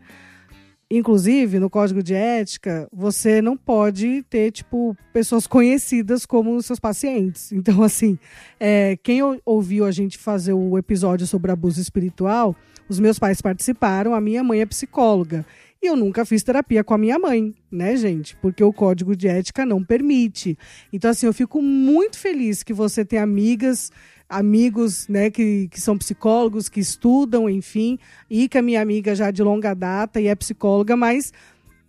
[0.91, 7.53] Inclusive, no código de ética, você não pode ter, tipo, pessoas conhecidas como seus pacientes.
[7.53, 8.19] Então, assim,
[8.59, 12.57] é, quem ouviu a gente fazer o episódio sobre abuso espiritual,
[12.89, 15.45] os meus pais participaram, a minha mãe é psicóloga.
[15.81, 18.35] E eu nunca fiz terapia com a minha mãe, né, gente?
[18.37, 20.59] Porque o código de ética não permite.
[20.93, 23.93] Então, assim, eu fico muito feliz que você tem amigas
[24.29, 27.99] amigos né, que, que são psicólogos, que estudam, enfim.
[28.29, 31.33] Ica, minha amiga já de longa data e é psicóloga, mas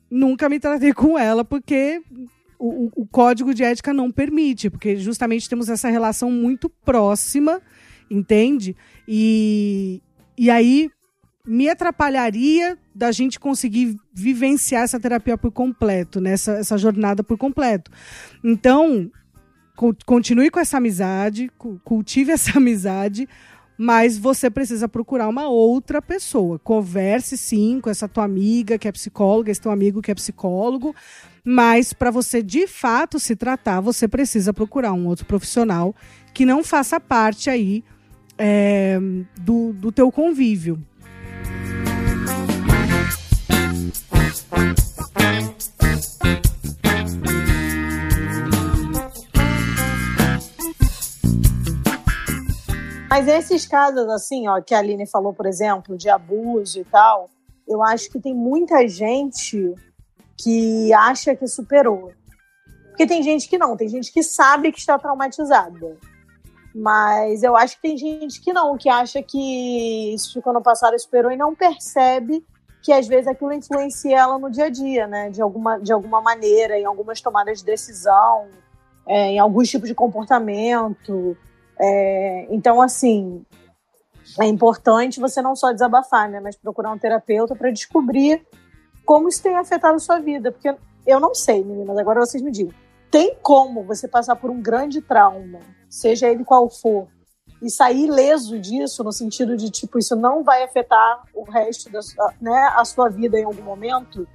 [0.09, 2.01] nunca me tratei com ela porque
[2.57, 7.61] o, o código de ética não permite, porque justamente temos essa relação muito próxima,
[8.09, 8.75] entende?
[9.07, 10.01] E,
[10.37, 10.89] e aí
[11.45, 16.33] me atrapalharia da gente conseguir vivenciar essa terapia por completo, né?
[16.33, 17.89] essa, essa jornada por completo.
[18.43, 19.09] Então,
[20.05, 21.49] continue com essa amizade,
[21.83, 23.27] cultive essa amizade,
[23.77, 26.59] mas você precisa procurar uma outra pessoa.
[26.59, 30.93] Converse sim com essa tua amiga que é psicóloga, esse teu amigo que é psicólogo,
[31.45, 35.95] mas para você de fato se tratar, você precisa procurar um outro profissional
[36.33, 37.83] que não faça parte aí
[38.37, 38.99] é,
[39.39, 40.77] do, do teu convívio.
[53.09, 57.27] Mas esses casos, assim, ó, que a Aline falou, por exemplo, de abuso e tal,
[57.67, 59.73] eu acho que tem muita gente
[60.37, 62.13] que acha que superou.
[62.89, 65.97] Porque tem gente que não, tem gente que sabe que está traumatizada.
[66.73, 70.95] Mas eu acho que tem gente que não, que acha que isso ficou no passado
[70.95, 72.45] e superou e não percebe
[72.81, 75.29] que às vezes aquilo influencia ela no dia a dia, né?
[75.29, 78.47] De alguma, de alguma maneira, em algumas tomadas de decisão,
[79.07, 81.35] é, em alguns tipos de comportamento.
[81.79, 83.43] É, então, assim,
[84.39, 88.45] é importante você não só desabafar, né, mas procurar um terapeuta para descobrir
[89.05, 90.51] como isso tem afetado a sua vida.
[90.51, 90.75] Porque
[91.07, 92.73] eu não sei, meninas, agora vocês me digam.
[93.09, 97.07] Tem como você passar por um grande trauma, seja ele qual for,
[97.61, 102.01] e sair ileso disso, no sentido de, tipo, isso não vai afetar o resto da
[102.01, 104.27] sua, né, a sua vida em algum momento?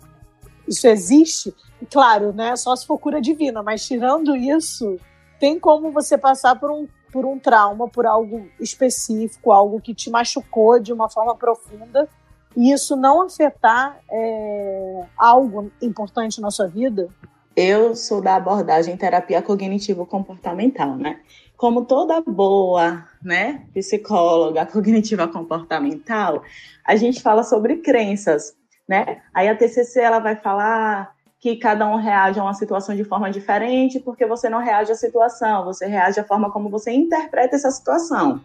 [0.66, 1.54] Isso existe?
[1.80, 4.98] E, claro, né, só se for cura divina, mas tirando isso,
[5.38, 10.10] tem como você passar por um por um trauma, por algo específico, algo que te
[10.10, 12.08] machucou de uma forma profunda,
[12.56, 17.08] e isso não afetar é, algo importante na sua vida?
[17.54, 21.20] Eu sou da abordagem terapia cognitivo-comportamental, né?
[21.56, 26.42] Como toda boa, né, psicóloga cognitiva comportamental,
[26.84, 28.56] a gente fala sobre crenças,
[28.88, 29.22] né?
[29.32, 31.13] Aí a TCC ela vai falar
[31.44, 34.94] que cada um reage a uma situação de forma diferente, porque você não reage à
[34.94, 38.40] situação, você reage à forma como você interpreta essa situação.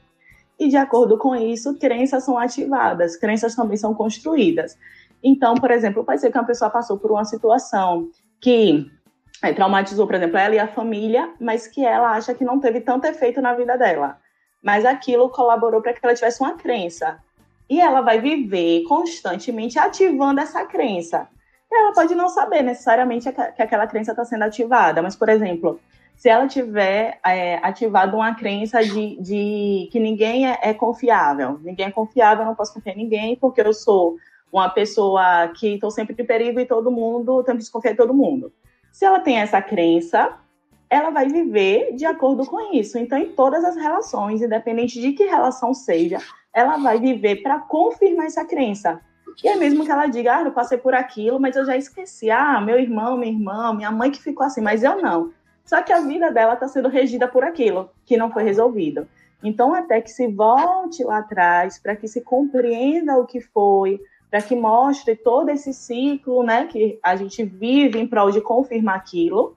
[0.59, 4.77] E de acordo com isso, crenças são ativadas, crenças também são construídas.
[5.23, 8.09] Então, por exemplo, pode ser que uma pessoa passou por uma situação
[8.41, 8.91] que
[9.41, 12.81] é, traumatizou, por exemplo, ela e a família, mas que ela acha que não teve
[12.81, 14.17] tanto efeito na vida dela.
[14.61, 17.17] Mas aquilo colaborou para que ela tivesse uma crença.
[17.69, 21.29] E ela vai viver constantemente ativando essa crença
[21.71, 25.79] ela pode não saber necessariamente que aquela crença está sendo ativada, mas, por exemplo,
[26.15, 31.85] se ela tiver é, ativado uma crença de, de que ninguém é, é, confiável, ninguém
[31.85, 34.17] é confiável, eu não posso confiar em ninguém porque eu sou
[34.51, 38.13] uma pessoa que estou sempre em perigo e todo mundo, tem que desconfiar de todo
[38.13, 38.51] mundo.
[38.91, 40.37] Se ela tem essa crença,
[40.89, 42.97] ela vai viver de acordo com isso.
[42.97, 46.17] Então, em todas as relações, independente de que relação seja,
[46.53, 48.99] ela vai viver para confirmar essa crença.
[49.43, 52.29] E é mesmo que ela diga, ah, eu passei por aquilo, mas eu já esqueci.
[52.29, 55.31] Ah, meu irmão, minha irmã, minha mãe que ficou assim, mas eu não.
[55.65, 59.07] Só que a vida dela está sendo regida por aquilo que não foi resolvido.
[59.43, 64.41] Então, até que se volte lá atrás, para que se compreenda o que foi, para
[64.41, 69.55] que mostre todo esse ciclo né, que a gente vive em prol de confirmar aquilo,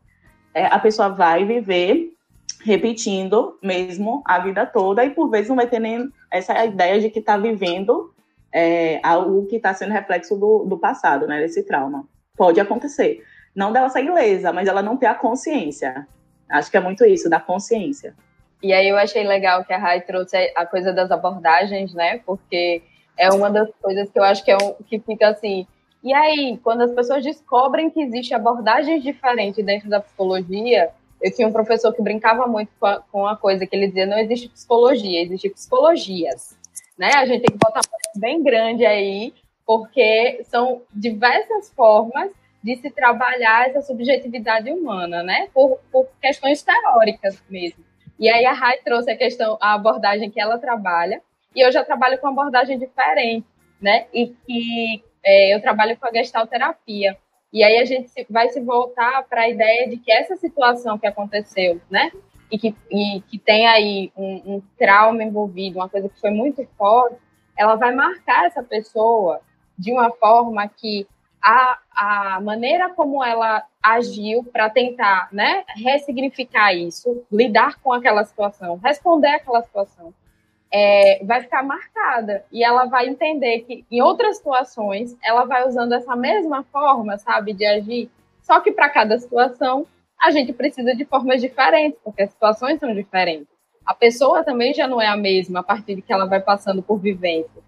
[0.54, 2.12] é, a pessoa vai viver
[2.60, 7.10] repetindo mesmo a vida toda e por vezes não vai ter nem essa ideia de
[7.10, 8.11] que está vivendo
[8.52, 12.06] é, algo que está sendo reflexo do, do passado, né, desse trauma.
[12.36, 13.24] Pode acontecer.
[13.54, 16.06] Não dela sair lesa, mas ela não ter a consciência.
[16.48, 18.14] Acho que é muito isso, da consciência.
[18.62, 22.20] E aí eu achei legal que a Rai trouxe a coisa das abordagens, né?
[22.24, 22.82] Porque
[23.18, 25.66] é uma das coisas que eu acho que é um, que fica assim.
[26.02, 31.46] E aí, quando as pessoas descobrem que existe abordagens diferentes dentro da psicologia, eu tinha
[31.46, 34.48] um professor que brincava muito com a, com a coisa que ele dizia: não existe
[34.48, 36.56] psicologia, existe psicologias
[36.98, 37.10] né?
[37.16, 37.80] A gente tem que botar
[38.16, 39.32] bem grande aí,
[39.66, 45.48] porque são diversas formas de se trabalhar essa subjetividade humana, né?
[45.52, 47.84] Por, por questões teóricas mesmo.
[48.18, 51.20] E aí a Rai trouxe a questão, a abordagem que ela trabalha,
[51.54, 53.46] e eu já trabalho com abordagem diferente,
[53.80, 54.06] né?
[54.12, 57.16] E que é, eu trabalho com a gestalterapia.
[57.52, 61.06] E aí a gente vai se voltar para a ideia de que essa situação que
[61.06, 62.10] aconteceu, né?
[62.52, 66.62] E que, e que tem aí um, um trauma envolvido, uma coisa que foi muito
[66.76, 67.16] forte,
[67.56, 69.40] ela vai marcar essa pessoa
[69.78, 71.06] de uma forma que
[71.42, 78.78] a, a maneira como ela agiu para tentar né, ressignificar isso, lidar com aquela situação,
[78.84, 80.12] responder aquela situação,
[80.70, 82.44] é, vai ficar marcada.
[82.52, 87.54] E ela vai entender que em outras situações ela vai usando essa mesma forma, sabe,
[87.54, 88.10] de agir,
[88.42, 89.86] só que para cada situação
[90.22, 93.48] a gente precisa de formas diferentes, porque as situações são diferentes.
[93.84, 96.80] A pessoa também já não é a mesma a partir de que ela vai passando
[96.80, 97.60] por vivência.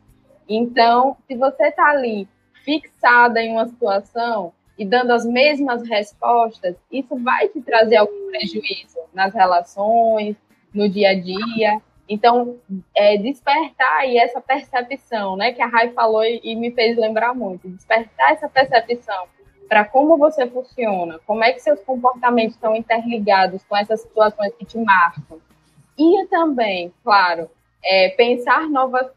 [0.48, 2.28] Então, se você está ali
[2.64, 9.00] fixada em uma situação e dando as mesmas respostas, isso vai te trazer algum prejuízo
[9.12, 10.36] nas relações,
[10.72, 11.82] no dia a dia.
[12.08, 12.56] Então,
[12.94, 17.34] é, despertar aí essa percepção, né, que a Rai falou e, e me fez lembrar
[17.34, 19.26] muito, despertar essa percepção
[19.68, 24.64] para como você funciona, como é que seus comportamentos estão interligados com essas situações que
[24.64, 25.38] te marcam.
[25.98, 27.50] E também, claro,
[27.84, 29.10] é, pensar novas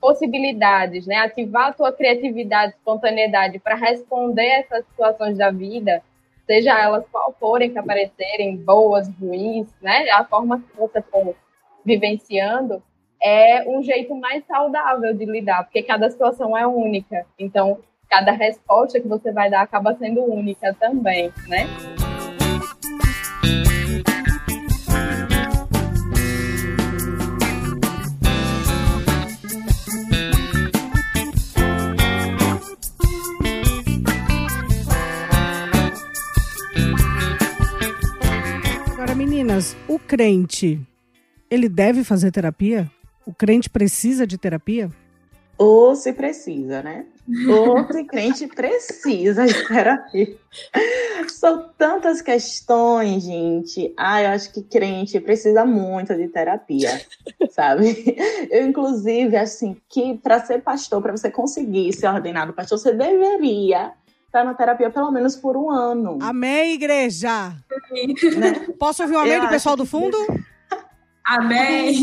[0.00, 1.16] possibilidades, né?
[1.16, 6.02] Ativar a tua criatividade, espontaneidade para responder essas situações da vida,
[6.46, 10.08] seja elas qual forem que aparecerem, boas, ruins, né?
[10.10, 11.34] A forma que você for
[11.84, 12.82] vivenciando
[13.20, 17.26] é um jeito mais saudável de lidar, porque cada situação é única.
[17.38, 17.78] Então,
[18.08, 21.66] cada resposta que você vai dar acaba sendo única também, né?
[39.14, 40.80] meninas, o crente,
[41.50, 42.88] ele deve fazer terapia?
[43.26, 44.90] O crente precisa de terapia?
[45.58, 47.04] Ou se precisa, né?
[47.48, 50.36] Ou se crente precisa de terapia.
[51.26, 53.92] São tantas questões, gente.
[53.96, 57.00] Ah, eu acho que crente precisa muito de terapia,
[57.50, 58.16] sabe?
[58.48, 63.92] Eu, inclusive, assim, que para ser pastor, para você conseguir ser ordenado pastor, você deveria
[64.26, 66.18] estar na terapia pelo menos por um ano.
[66.22, 67.52] Amém, igreja!
[68.38, 68.52] Né?
[68.78, 70.16] Posso ouvir um amém eu do pessoal do fundo?
[71.24, 72.00] Amém!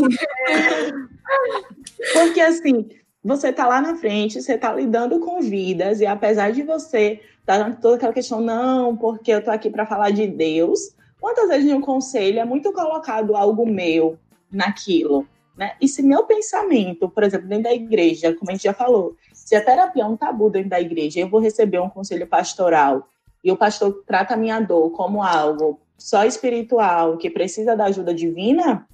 [2.12, 2.88] Porque assim,
[3.26, 7.58] você tá lá na frente, você tá lidando com vidas, e apesar de você estar
[7.58, 11.68] tá toda aquela questão, não, porque eu tô aqui para falar de Deus, quantas vezes
[11.68, 14.16] em um conselho é muito colocado algo meu
[14.50, 15.26] naquilo?
[15.56, 15.72] Né?
[15.80, 19.56] E se meu pensamento, por exemplo, dentro da igreja, como a gente já falou, se
[19.56, 23.08] a terapia é um tabu dentro da igreja, eu vou receber um conselho pastoral
[23.42, 28.14] e o pastor trata a minha dor como algo só espiritual, que precisa da ajuda
[28.14, 28.86] divina,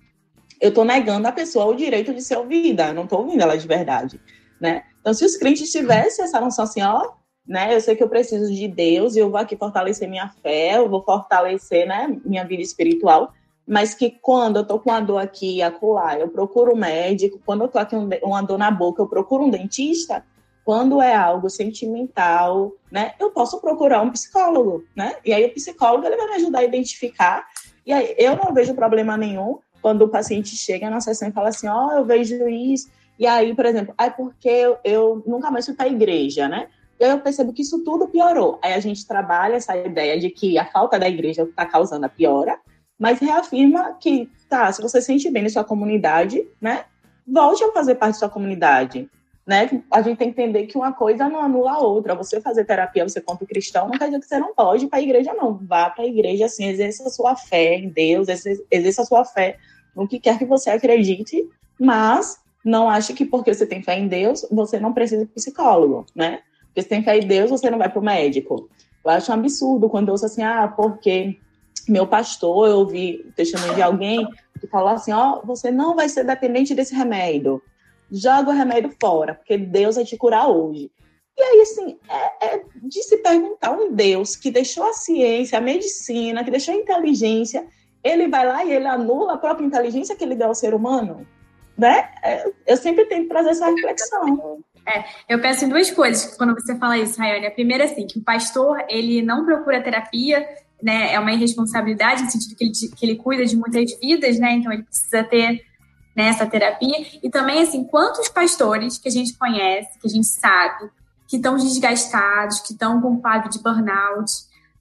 [0.63, 3.59] eu estou negando a pessoa o direito de ser ouvida, eu não estou ouvindo ela
[3.59, 4.21] de verdade,
[4.61, 4.85] né?
[5.01, 7.11] Então, se os crentes tivessem essa noção assim, ó,
[7.45, 10.77] né, eu sei que eu preciso de Deus e eu vou aqui fortalecer minha fé,
[10.77, 13.33] eu vou fortalecer, né, minha vida espiritual,
[13.67, 17.41] mas que quando eu tô com uma dor aqui e acolá, eu procuro um médico,
[17.45, 20.25] quando eu tô aqui uma dor na boca, eu procuro um dentista,
[20.65, 25.17] quando é algo sentimental, né, eu posso procurar um psicólogo, né?
[25.25, 27.45] E aí o psicólogo ele vai me ajudar a identificar.
[27.85, 31.49] E aí eu não vejo problema nenhum quando o paciente chega na sessão e fala
[31.49, 32.89] assim, ó, oh, eu vejo isso.
[33.19, 36.69] E aí, por exemplo, é porque eu, eu nunca mais fui para a igreja, né?
[36.99, 38.59] E aí eu percebo que isso tudo piorou.
[38.63, 42.09] Aí a gente trabalha essa ideia de que a falta da igreja está causando a
[42.09, 42.59] piora,
[42.99, 46.85] mas reafirma que, tá, se você sente bem na sua comunidade, né?
[47.27, 49.11] Volte a fazer parte da sua comunidade
[49.47, 49.69] né?
[49.91, 52.15] A gente tem que entender que uma coisa não anula a outra.
[52.15, 55.01] Você fazer terapia, você conta cristão, não quer dizer que você não pode ir para
[55.01, 55.55] a igreja, não.
[55.55, 58.29] Vá para a igreja, assim, exerça a sua fé em Deus,
[58.71, 59.59] exerça a sua fé
[59.95, 64.09] no que quer que você acredite, mas não ache que porque você tem fé em
[64.09, 66.41] Deus, você não precisa de psicólogo, né?
[66.67, 68.69] Porque você tem fé em Deus, você não vai para o médico.
[69.05, 71.39] Eu acho um absurdo quando eu ouço assim, ah, porque
[71.89, 74.27] meu pastor, eu ouvi o testemunho de alguém
[74.61, 77.61] que falou assim, ó, oh, você não vai ser dependente desse remédio
[78.13, 80.91] joga o remédio fora, porque Deus vai te curar hoje.
[81.37, 85.63] E aí, assim, é, é, de se perguntar um Deus que deixou a ciência, a
[85.63, 87.67] medicina, que deixou a inteligência,
[88.03, 91.27] ele vai lá e ele anula a própria inteligência que ele deu ao ser humano?
[91.77, 92.09] Né?
[92.23, 94.63] É, eu sempre tento trazer essa reflexão.
[94.87, 97.47] É, eu penso em duas coisas quando você fala isso, Rayane.
[97.47, 100.47] A primeira, assim, que o pastor, ele não procura terapia,
[100.83, 101.15] né?
[101.15, 104.53] É uma irresponsabilidade, no sentido que ele, que ele cuida de muitas vidas, né?
[104.55, 105.65] Então, ele precisa ter
[106.15, 107.07] nessa terapia.
[107.23, 110.91] E também, assim, quantos pastores que a gente conhece, que a gente sabe,
[111.29, 114.31] que estão desgastados, que estão com quadro de burnout,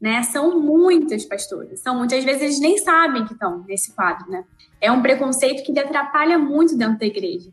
[0.02, 0.24] né?
[0.24, 1.80] São muitas pastores.
[1.80, 4.44] São muitas vezes eles nem sabem que estão nesse quadro, né?
[4.82, 7.52] É um preconceito que atrapalha muito dentro da igreja.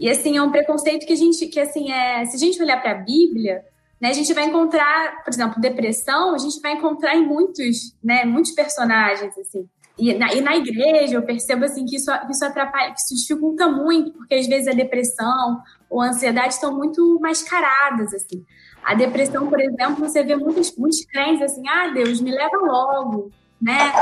[0.00, 2.80] E assim, é um preconceito que a gente, que assim, é, se a gente olhar
[2.80, 3.62] para a Bíblia,
[4.00, 8.24] né, a gente vai encontrar, por exemplo, depressão, a gente vai encontrar em muitos, né,
[8.24, 9.68] muitos personagens assim.
[9.98, 13.68] E na, e na igreja eu percebo assim que isso, isso atrapalha, que isso dificulta
[13.68, 18.44] muito, porque às vezes a depressão ou a ansiedade estão muito mascaradas, assim.
[18.84, 23.30] A depressão, por exemplo, você vê muitos, muitos crentes assim, ah, Deus, me leva logo,
[23.60, 23.92] né?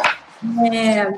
[0.72, 1.12] É,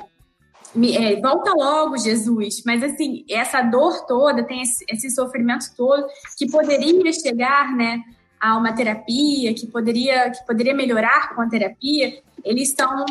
[0.75, 2.63] me, é, volta logo, Jesus.
[2.67, 6.07] Mas, assim, essa dor toda, tem esse, esse, sofrimento todo,
[6.37, 8.03] que poderia chegar, né,
[8.41, 13.07] a uma terapia, que poderia, que poderia melhorar com a terapia, eles estão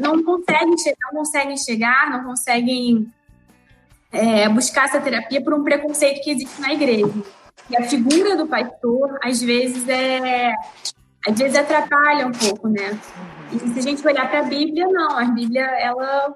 [0.00, 3.12] não conseguem não conseguem chegar, não conseguem
[4.10, 7.12] é, buscar essa terapia por um preconceito que existe na igreja.
[7.70, 10.52] E a figura do pastor, às vezes, é
[11.26, 12.98] às vezes atrapalha um pouco, né?
[13.52, 16.34] E se a gente olhar para a Bíblia, não, a Bíblia ela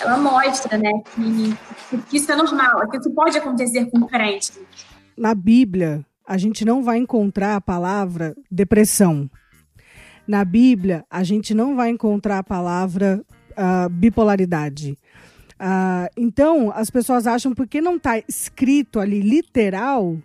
[0.00, 4.52] ela mostra, né, que, que isso é normal, que isso pode acontecer com crente.
[5.16, 9.30] Na Bíblia, a gente não vai encontrar a palavra depressão.
[10.26, 14.96] Na Bíblia, a gente não vai encontrar a palavra uh, bipolaridade.
[15.60, 20.16] Uh, então, as pessoas acham porque não está escrito ali literal,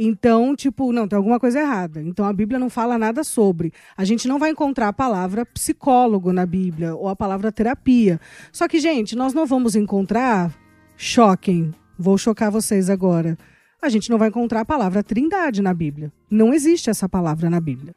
[0.00, 2.00] então, tipo, não, tem alguma coisa errada.
[2.00, 3.72] Então a Bíblia não fala nada sobre.
[3.96, 8.20] A gente não vai encontrar a palavra psicólogo na Bíblia ou a palavra terapia.
[8.52, 10.54] Só que, gente, nós não vamos encontrar
[10.96, 11.74] choquem.
[11.98, 13.36] Vou chocar vocês agora.
[13.82, 16.12] A gente não vai encontrar a palavra trindade na Bíblia.
[16.30, 17.94] Não existe essa palavra na Bíblia.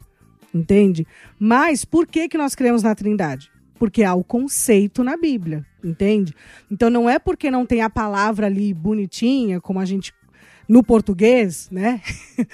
[0.54, 1.06] Entende?
[1.39, 3.52] Mas por que, que nós cremos na trindade?
[3.80, 6.36] Porque há o conceito na Bíblia, entende?
[6.70, 10.14] Então não é porque não tem a palavra ali bonitinha, como a gente
[10.72, 12.01] no português, né?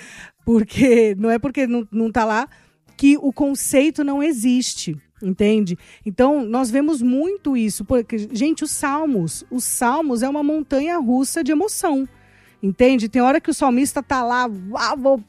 [0.43, 2.49] porque não é porque não, não tá lá
[2.97, 5.77] que o conceito não existe, entende?
[6.03, 11.43] Então, nós vemos muito isso, porque gente, os salmos, os salmos é uma montanha russa
[11.43, 12.09] de emoção.
[12.61, 13.07] Entende?
[13.07, 15.23] Tem hora que o salmista tá lá, ah, vou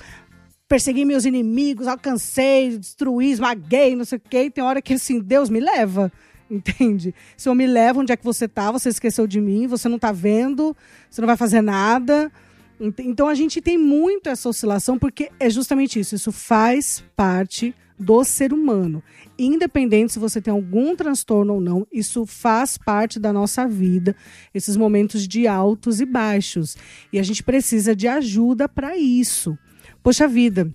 [0.67, 4.45] perseguir meus inimigos, alcancei, destruí, esmaguei, não sei o quê.
[4.45, 6.11] E tem hora que assim, Deus me leva.
[6.51, 7.15] Entende?
[7.37, 8.73] Se eu me leva, onde é que você tá?
[8.73, 10.75] Você esqueceu de mim, você não tá vendo,
[11.11, 12.33] você não vai fazer nada.
[12.81, 16.15] Então a gente tem muito essa oscilação porque é justamente isso.
[16.15, 19.03] Isso faz parte do ser humano.
[19.37, 24.15] Independente se você tem algum transtorno ou não, isso faz parte da nossa vida,
[24.55, 26.77] esses momentos de altos e baixos.
[27.13, 29.59] E a gente precisa de ajuda para isso.
[30.03, 30.73] Poxa vida,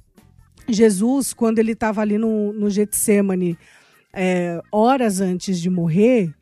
[0.67, 3.57] Jesus, quando ele estava ali no, no Getsemane,
[4.11, 6.33] é, horas antes de morrer,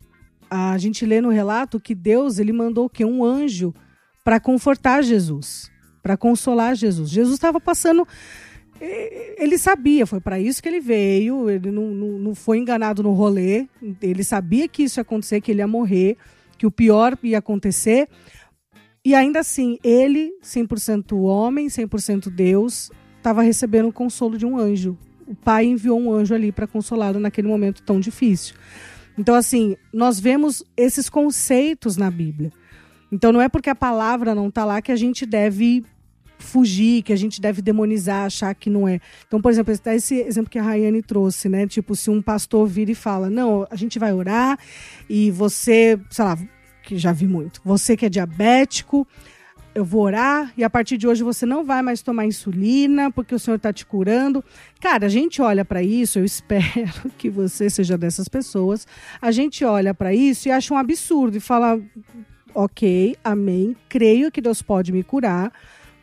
[0.49, 3.73] a gente lê no relato que Deus ele mandou que um anjo
[4.23, 7.09] para confortar Jesus, para consolar Jesus.
[7.09, 8.07] Jesus estava passando.
[9.37, 13.11] Ele sabia, foi para isso que ele veio, ele não, não, não foi enganado no
[13.11, 13.67] rolê,
[14.01, 16.17] ele sabia que isso ia acontecer, que ele ia morrer,
[16.57, 18.07] que o pior ia acontecer.
[19.05, 24.97] E ainda assim, ele, 100% homem, 100% Deus, estava recebendo o consolo de um anjo.
[25.27, 28.55] O pai enviou um anjo ali para consolá-lo naquele momento tão difícil.
[29.17, 32.51] Então, assim, nós vemos esses conceitos na Bíblia.
[33.11, 35.83] Então não é porque a palavra não está lá que a gente deve
[36.41, 38.99] fugir, que a gente deve demonizar, achar que não é.
[39.27, 41.67] Então, por exemplo, esse exemplo que a Rayane trouxe, né?
[41.67, 44.57] Tipo, se um pastor vira e fala, não, a gente vai orar
[45.09, 46.37] e você, sei lá,
[46.83, 49.07] que já vi muito, você que é diabético,
[49.73, 53.33] eu vou orar e a partir de hoje você não vai mais tomar insulina porque
[53.33, 54.43] o Senhor está te curando.
[54.81, 58.85] Cara, a gente olha para isso, eu espero que você seja dessas pessoas.
[59.21, 61.79] A gente olha para isso e acha um absurdo e fala:
[62.53, 65.51] ok, amém, creio que Deus pode me curar,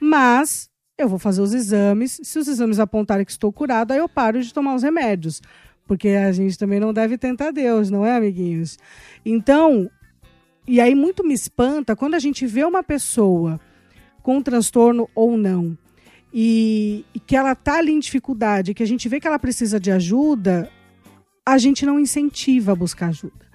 [0.00, 2.20] mas eu vou fazer os exames.
[2.22, 5.40] Se os exames apontarem que estou curado, aí eu paro de tomar os remédios.
[5.86, 8.78] Porque a gente também não deve tentar Deus, não é, amiguinhos?
[9.24, 9.90] Então,
[10.66, 13.58] e aí muito me espanta quando a gente vê uma pessoa
[14.22, 15.78] com transtorno ou não,
[16.34, 19.80] e, e que ela está ali em dificuldade, que a gente vê que ela precisa
[19.80, 20.70] de ajuda,
[21.46, 23.47] a gente não incentiva a buscar ajuda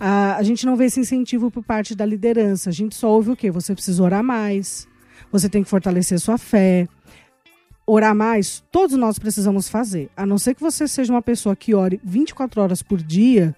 [0.00, 2.70] a, a gente não vê esse incentivo por parte da liderança.
[2.70, 3.50] A gente só ouve o quê?
[3.50, 4.88] Você precisa orar mais,
[5.30, 6.88] você tem que fortalecer sua fé.
[7.86, 10.08] Orar mais, todos nós precisamos fazer.
[10.16, 13.54] A não ser que você seja uma pessoa que ore 24 horas por dia,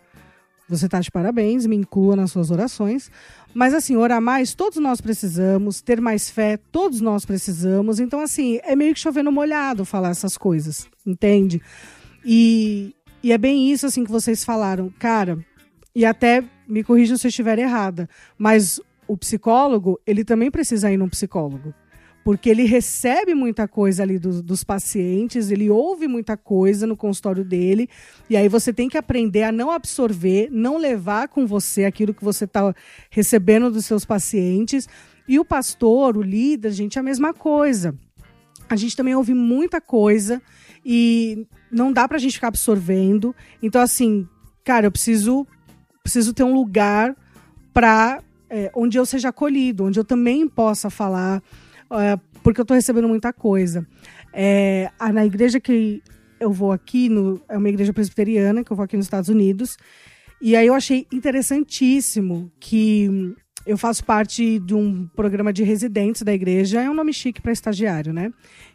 [0.68, 3.10] você está de parabéns, me inclua nas suas orações.
[3.54, 8.00] Mas assim, orar mais, todos nós precisamos, ter mais fé, todos nós precisamos.
[8.00, 11.60] Então, assim, é meio que chovendo molhado falar essas coisas, entende?
[12.24, 14.92] E, e é bem isso assim que vocês falaram.
[14.98, 15.38] Cara,
[15.94, 20.96] e até me corrijam se eu estiver errada, mas o psicólogo, ele também precisa ir
[20.96, 21.74] num psicólogo.
[22.24, 27.44] Porque ele recebe muita coisa ali do, dos pacientes, ele ouve muita coisa no consultório
[27.44, 27.88] dele,
[28.30, 32.24] e aí você tem que aprender a não absorver, não levar com você aquilo que
[32.24, 32.72] você está
[33.10, 34.88] recebendo dos seus pacientes.
[35.26, 37.94] E o pastor, o líder, gente, é a mesma coisa.
[38.68, 40.40] A gente também ouve muita coisa
[40.84, 43.34] e não dá para a gente ficar absorvendo.
[43.60, 44.28] Então, assim,
[44.64, 45.46] cara, eu preciso
[46.02, 47.16] preciso ter um lugar
[47.72, 51.42] para é, onde eu seja acolhido, onde eu também possa falar,
[51.90, 53.86] é, porque eu estou recebendo muita coisa.
[54.32, 56.02] É, na igreja que
[56.38, 59.76] eu vou aqui, no, é uma igreja presbiteriana, que eu vou aqui nos Estados Unidos,
[60.40, 63.34] e aí eu achei interessantíssimo que
[63.64, 67.52] eu faço parte de um programa de residentes da igreja, é um nome chique para
[67.52, 68.32] estagiário, né?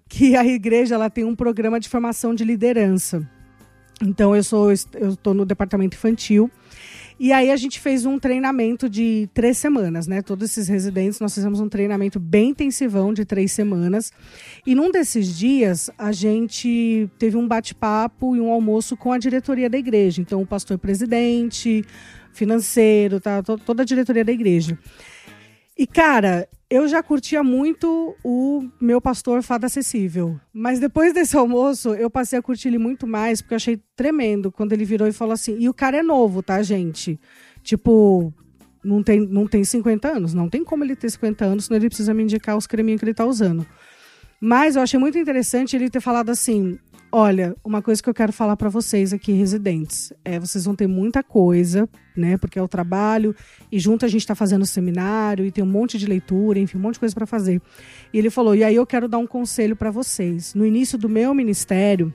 [0.07, 3.30] Que a igreja ela tem um programa de formação de liderança.
[4.01, 6.49] Então eu sou eu estou no departamento infantil
[7.20, 10.22] e aí a gente fez um treinamento de três semanas, né?
[10.22, 14.11] Todos esses residentes, nós fizemos um treinamento bem intensivão de três semanas.
[14.65, 19.70] E num desses dias, a gente teve um bate-papo e um almoço com a diretoria
[19.70, 20.22] da igreja.
[20.22, 21.84] Então, o pastor presidente,
[22.34, 23.41] financeiro, tá?
[23.41, 24.78] toda a diretoria da igreja.
[25.78, 30.39] E, cara, eu já curtia muito o meu pastor Fada Acessível.
[30.51, 34.51] Mas depois desse almoço, eu passei a curtir ele muito mais, porque eu achei tremendo
[34.51, 35.55] quando ele virou e falou assim.
[35.59, 37.19] E o cara é novo, tá, gente?
[37.61, 38.34] Tipo,
[38.84, 40.34] não tem, não tem 50 anos.
[40.34, 43.05] Não tem como ele ter 50 anos, senão ele precisa me indicar os creminhos que
[43.05, 43.65] ele tá usando.
[44.39, 46.78] Mas eu achei muito interessante ele ter falado assim:
[47.20, 50.86] Olha, uma coisa que eu quero falar para vocês aqui, residentes, é vocês vão ter
[50.86, 52.38] muita coisa, né?
[52.38, 53.36] Porque é o trabalho
[53.72, 56.82] e junto a gente está fazendo seminário e tem um monte de leitura, enfim, um
[56.82, 57.59] monte de coisa para fazer.
[58.13, 60.53] E ele falou: e aí eu quero dar um conselho para vocês.
[60.53, 62.13] No início do meu ministério,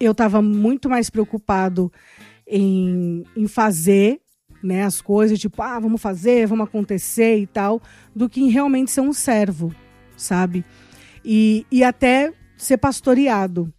[0.00, 1.92] eu estava muito mais preocupado
[2.44, 4.20] em, em fazer
[4.60, 7.80] né, as coisas, tipo, ah, vamos fazer, vamos acontecer e tal,
[8.12, 9.72] do que em realmente ser um servo,
[10.16, 10.64] sabe?
[11.24, 13.72] E, e até ser pastoreado.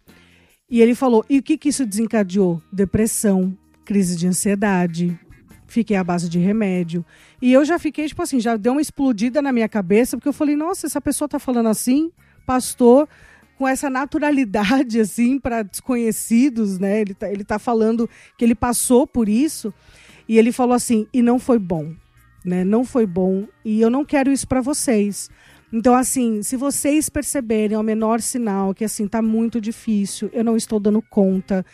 [0.72, 2.62] E ele falou: e o que, que isso desencadeou?
[2.72, 3.54] Depressão,
[3.84, 5.20] crise de ansiedade.
[5.66, 7.04] Fiquei à base de remédio.
[7.42, 10.32] E eu já fiquei, tipo assim, já deu uma explodida na minha cabeça, porque eu
[10.32, 12.10] falei: nossa, essa pessoa tá falando assim,
[12.46, 13.06] pastor,
[13.58, 17.02] com essa naturalidade, assim, para desconhecidos, né?
[17.02, 18.08] Ele tá, ele tá falando
[18.38, 19.74] que ele passou por isso.
[20.26, 21.92] E ele falou assim: e não foi bom,
[22.42, 22.64] né?
[22.64, 23.46] Não foi bom.
[23.62, 25.28] E eu não quero isso para vocês.
[25.72, 30.54] Então, assim, se vocês perceberem ao menor sinal que assim tá muito difícil, eu não
[30.54, 31.64] estou dando conta,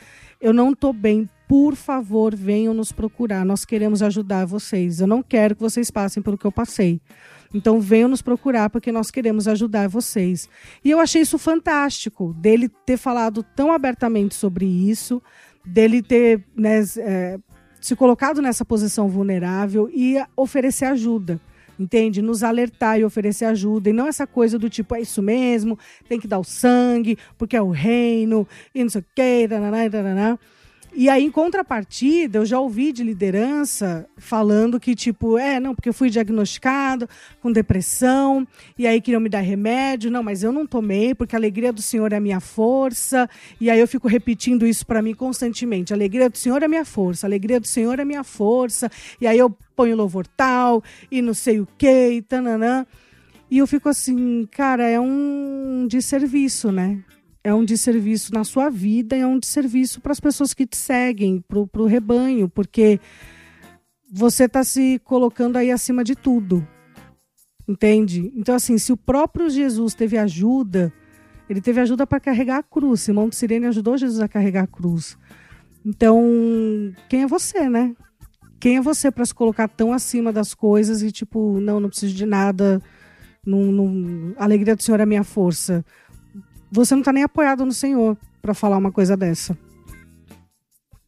[0.41, 3.45] eu não estou bem, por favor, venham nos procurar.
[3.45, 5.01] Nós queremos ajudar vocês.
[5.01, 7.01] Eu não quero que vocês passem pelo que eu passei.
[7.53, 10.49] Então venham nos procurar porque nós queremos ajudar vocês.
[10.85, 15.21] E eu achei isso fantástico, dele ter falado tão abertamente sobre isso,
[15.65, 17.39] dele ter né, é,
[17.81, 21.41] se colocado nessa posição vulnerável e oferecer ajuda
[21.79, 22.23] entende?
[22.23, 23.91] Nos alertar e oferecer ajuda.
[23.91, 27.57] E não essa coisa do tipo, é isso mesmo, tem que dar o sangue, porque
[27.57, 30.39] é o reino, e não sei o quê, taraná, taraná.
[30.95, 35.89] E aí, em contrapartida, eu já ouvi de liderança falando que, tipo, é, não, porque
[35.89, 37.09] eu fui diagnosticado
[37.41, 41.39] com depressão, e aí queriam me dar remédio, não, mas eu não tomei, porque a
[41.39, 43.29] alegria do Senhor é a minha força,
[43.61, 46.69] e aí eu fico repetindo isso para mim constantemente: a alegria do Senhor é a
[46.69, 50.27] minha força, a alegria do Senhor é a minha força, e aí eu ponho louvor
[50.27, 52.85] tal, e não sei o que, e tananã.
[53.49, 57.05] E eu fico assim, cara, é um desserviço, né?
[57.45, 61.43] é um desserviço na sua vida é um desserviço para as pessoas que te seguem,
[61.49, 63.01] para o rebanho, porque
[64.11, 66.67] você está se colocando aí acima de tudo.
[67.67, 68.33] Entende?
[68.35, 70.93] Então, assim, se o próprio Jesus teve ajuda,
[71.49, 73.03] ele teve ajuda para carregar a cruz.
[73.03, 75.19] Simão de Sirene ajudou Jesus a carregar a cruz.
[75.85, 76.23] Então,
[77.09, 77.95] quem é você, né?
[78.61, 82.15] Quem é você para se colocar tão acima das coisas e, tipo, não, não preciso
[82.15, 82.83] de nada,
[84.37, 85.85] a alegria do Senhor é minha força
[86.71, 89.57] você não está nem apoiado no Senhor para falar uma coisa dessa.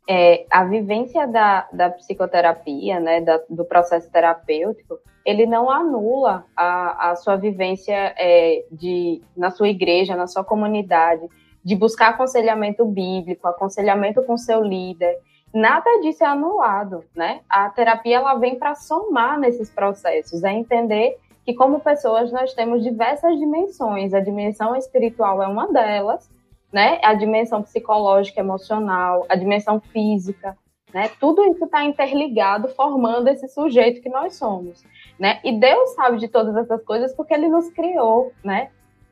[0.08, 7.10] É, a vivência da, da psicoterapia, né, da, do processo terapêutico, ele não anula a,
[7.10, 11.22] a sua vivência é, de, na sua igreja, na sua comunidade,
[11.62, 15.16] de buscar aconselhamento bíblico, aconselhamento com seu líder.
[15.52, 17.40] Nada disso é anulado, né?
[17.48, 22.82] A terapia ela vem para somar nesses processos, é entender que como pessoas nós temos
[22.84, 24.14] diversas dimensões.
[24.14, 26.30] A dimensão espiritual é uma delas,
[26.72, 27.00] né?
[27.02, 30.56] A dimensão psicológica, emocional, a dimensão física,
[30.94, 31.10] né?
[31.18, 34.84] Tudo isso está interligado, formando esse sujeito que nós somos,
[35.18, 35.40] né?
[35.42, 38.70] E Deus sabe de todas essas coisas porque Ele nos criou, né?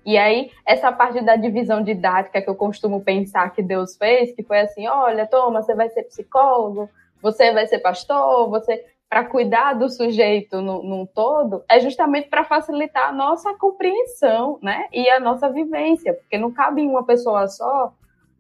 [0.08, 4.42] E aí, essa parte da divisão didática que eu costumo pensar que Deus fez, que
[4.42, 6.88] foi assim: olha, toma, você vai ser psicólogo,
[7.20, 12.42] você vai ser pastor, você para cuidar do sujeito no, num todo é justamente para
[12.42, 14.86] facilitar a nossa compreensão, né?
[14.94, 17.92] E a nossa vivência, porque não cabe em uma pessoa só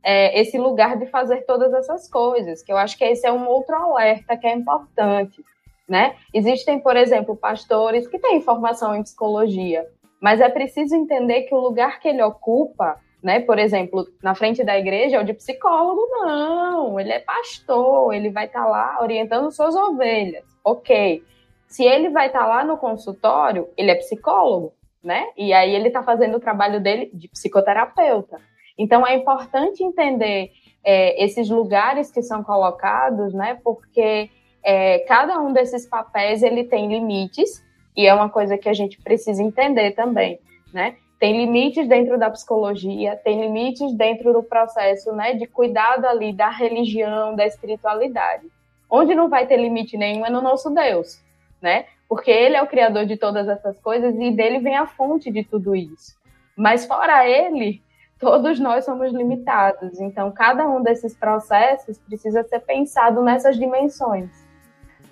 [0.02, 3.46] é, esse lugar de fazer todas essas coisas, que eu acho que esse é um
[3.46, 5.44] outro alerta que é importante,
[5.86, 6.16] né?
[6.32, 9.86] Existem, por exemplo, pastores que têm formação em psicologia,
[10.20, 13.40] mas é preciso entender que o lugar que ele ocupa né?
[13.40, 18.30] Por exemplo, na frente da igreja é o de psicólogo, não, ele é pastor, ele
[18.30, 20.44] vai estar tá lá orientando suas ovelhas.
[20.64, 21.22] Ok.
[21.66, 25.26] Se ele vai estar tá lá no consultório, ele é psicólogo, né?
[25.36, 28.40] E aí ele está fazendo o trabalho dele de psicoterapeuta.
[28.78, 30.50] Então é importante entender
[30.84, 33.58] é, esses lugares que são colocados, né?
[33.62, 34.30] Porque
[34.62, 37.64] é, cada um desses papéis ele tem limites
[37.98, 40.38] e é uma coisa que a gente precisa entender também,
[40.72, 40.94] né?
[41.18, 46.48] Tem limites dentro da psicologia, tem limites dentro do processo, né, de cuidado ali da
[46.48, 48.46] religião, da espiritualidade.
[48.88, 51.20] Onde não vai ter limite nenhum é no nosso Deus,
[51.60, 51.86] né?
[52.08, 55.42] Porque ele é o criador de todas essas coisas e dele vem a fonte de
[55.42, 56.16] tudo isso.
[56.56, 57.82] Mas fora ele,
[58.20, 59.98] todos nós somos limitados.
[59.98, 64.47] Então, cada um desses processos precisa ser pensado nessas dimensões.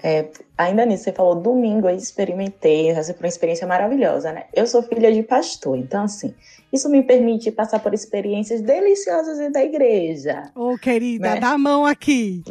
[0.09, 4.45] É, ainda nisso, você falou domingo, eu experimentei, essa foi uma experiência maravilhosa, né?
[4.55, 6.33] Eu sou filha de pastor, então, assim,
[6.73, 10.49] isso me permite passar por experiências deliciosas da igreja.
[10.55, 11.41] Ô, oh, querida, né?
[11.41, 12.45] dá a mão aqui.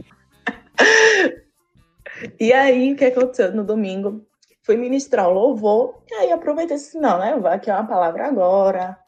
[2.38, 4.26] e aí, o que aconteceu no domingo?
[4.62, 7.40] Fui ministrar o louvor, e aí aproveitei assim, não, né?
[7.46, 9.00] Aqui uma palavra agora.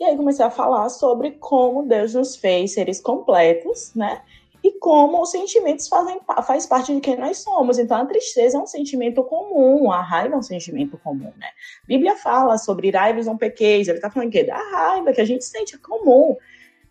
[0.00, 4.22] E aí comecei a falar sobre como Deus nos fez seres completos, né?
[4.62, 7.78] E como os sentimentos fazem faz parte de quem nós somos.
[7.78, 11.48] Então, a tristeza é um sentimento comum, a raiva é um sentimento comum, né?
[11.82, 15.24] A Bíblia fala sobre raivas não pequeis, ele tá falando que da raiva que a
[15.24, 16.36] gente sente é comum.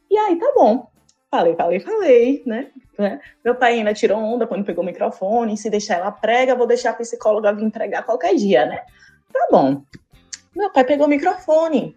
[0.09, 0.87] E aí, tá bom.
[1.29, 2.69] Falei, falei, falei, né?
[3.43, 6.89] Meu pai ainda tirou onda quando pegou o microfone, se deixar ela prega, vou deixar
[6.89, 8.83] a psicóloga vir entregar qualquer dia, né?
[9.31, 9.81] Tá bom.
[10.53, 11.95] Meu pai pegou o microfone.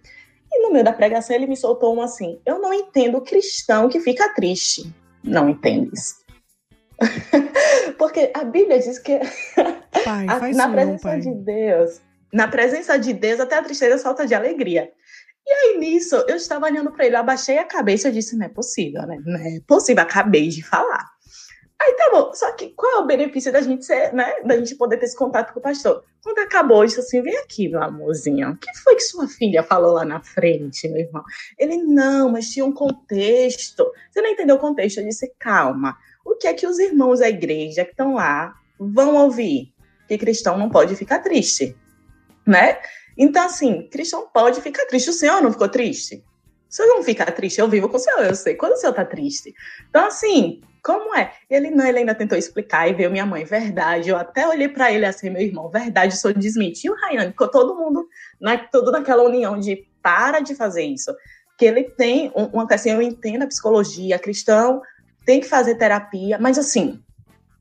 [0.53, 3.99] E no meio da pregação ele me soltou um assim: Eu não entendo cristão que
[3.99, 4.95] fica triste
[5.25, 6.17] não entende isso.
[7.99, 9.19] Porque a Bíblia diz que
[10.05, 12.01] pai, a, na presença de Deus,
[12.33, 14.91] na presença de Deus, até a tristeza solta de alegria.
[15.47, 18.47] E aí, nisso, eu estava olhando para ele, eu abaixei a cabeça e disse: não
[18.47, 19.19] é possível, né?
[19.25, 21.14] Não é possível, acabei de falar.
[21.81, 24.41] Aí tá bom, só que qual é o benefício da gente ser, né?
[24.45, 26.05] Da gente poder ter esse contato com o pastor?
[26.23, 28.53] Quando acabou, disse assim: vem aqui, meu amorzinho.
[28.53, 31.23] O que foi que sua filha falou lá na frente, meu irmão?
[31.59, 33.85] Ele, não, mas tinha um contexto.
[34.11, 34.99] Você não entendeu o contexto?
[34.99, 35.97] Eu disse: calma.
[36.25, 39.75] O que é que os irmãos da igreja que estão lá vão ouvir?
[40.09, 41.77] Que cristão não pode ficar triste,
[42.47, 42.79] né?
[43.17, 45.11] Então, assim, cristão pode ficar triste.
[45.11, 46.25] O senhor não ficou triste?
[46.71, 48.93] O senhor não fica triste, eu vivo com o senhor, eu sei quando o senhor
[48.93, 49.55] tá triste.
[49.89, 51.33] Então, assim, como é?
[51.49, 54.11] Ele não, ele ainda tentou explicar e veio minha mãe, verdade.
[54.11, 57.31] Eu até olhei para ele assim, meu irmão, verdade, sou desmentiu, Rayane.
[57.31, 58.07] Ficou todo mundo,
[58.39, 61.11] né, todo naquela união de para de fazer isso.
[61.57, 64.83] Que ele tem uma assim, eu entendo a psicologia, cristão
[65.25, 67.03] tem que fazer terapia, mas assim,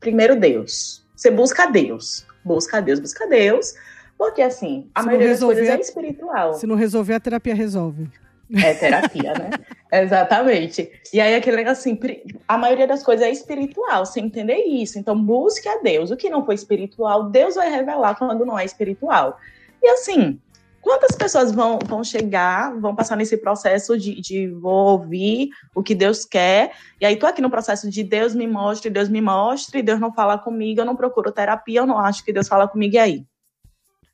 [0.02, 1.08] primeiro Deus.
[1.16, 3.74] Você busca Deus, busca Deus, busca Deus,
[4.18, 6.56] porque assim, a se maioria das coisas é espiritual.
[6.56, 8.10] Se não resolver, a terapia resolve.
[8.54, 9.50] É terapia, né?
[9.94, 10.92] Exatamente.
[11.14, 12.00] E aí, aquele assim,
[12.48, 14.98] a maioria das coisas é espiritual, você entender isso.
[14.98, 16.10] Então, busque a Deus.
[16.10, 19.38] O que não for espiritual, Deus vai revelar quando não é espiritual.
[19.84, 20.40] E assim,
[20.82, 25.94] quantas pessoas vão, vão chegar, vão passar nesse processo de, de vou ouvir o que
[25.94, 29.84] Deus quer, e aí tô aqui no processo de Deus me mostre, Deus me mostre,
[29.84, 32.96] Deus não fala comigo, eu não procuro terapia, eu não acho que Deus fala comigo,
[32.96, 33.26] e aí?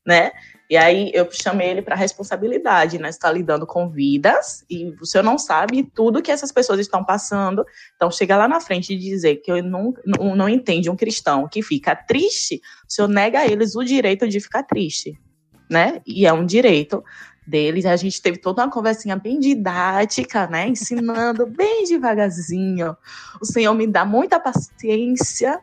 [0.10, 0.32] Né?
[0.68, 3.10] E aí eu chamei ele para responsabilidade, né?
[3.10, 7.64] Está lidando com vidas e senhor não sabe tudo que essas pessoas estão passando.
[7.96, 11.48] Então chega lá na frente e dizer que eu não, não, não entende um cristão
[11.48, 15.16] que fica triste, o senhor nega a eles o direito de ficar triste,
[15.70, 16.02] né?
[16.08, 17.04] E é um direito
[17.46, 17.86] deles.
[17.86, 20.68] A gente teve toda uma conversinha bem didática, né?
[20.68, 22.98] Ensinando bem devagarzinho.
[23.40, 25.60] O Senhor me dá muita paciência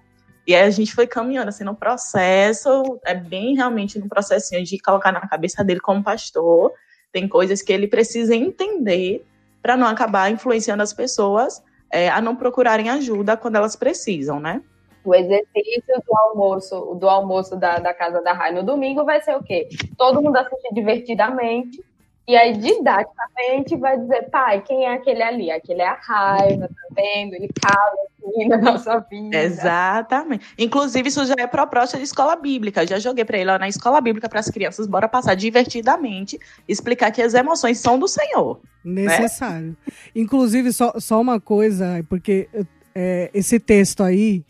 [0.47, 4.79] e aí a gente foi caminhando assim no processo, é bem realmente no processinho de
[4.79, 6.73] colocar na cabeça dele como pastor.
[7.11, 9.27] Tem coisas que ele precisa entender
[9.61, 14.63] para não acabar influenciando as pessoas é, a não procurarem ajuda quando elas precisam, né?
[15.05, 19.37] O exercício do almoço, do almoço da, da casa da Rai no domingo vai ser
[19.37, 19.69] o quê?
[19.97, 21.83] Todo mundo assistir divertidamente
[22.29, 25.49] e aí, didaticamente, vai dizer, pai, quem é aquele ali?
[25.49, 27.35] Aquele é a raiva, tá vendo?
[27.35, 27.95] Ele cala
[28.27, 29.37] aqui na nossa vida.
[29.37, 30.45] Exatamente.
[30.59, 32.83] Inclusive, isso já é proposta de escola bíblica.
[32.83, 36.37] Eu já joguei para ele lá na escola bíblica para as crianças, bora passar divertidamente,
[36.67, 38.61] explicar que as emoções são do Senhor.
[38.85, 39.03] Né?
[39.03, 39.69] Necessário.
[39.69, 39.93] Né?
[40.15, 42.49] Inclusive, só, só uma coisa, porque
[42.93, 44.45] é, esse texto aí,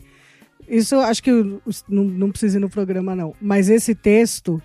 [0.66, 3.34] isso acho que não, não precisa ir no programa, não.
[3.38, 4.62] Mas esse texto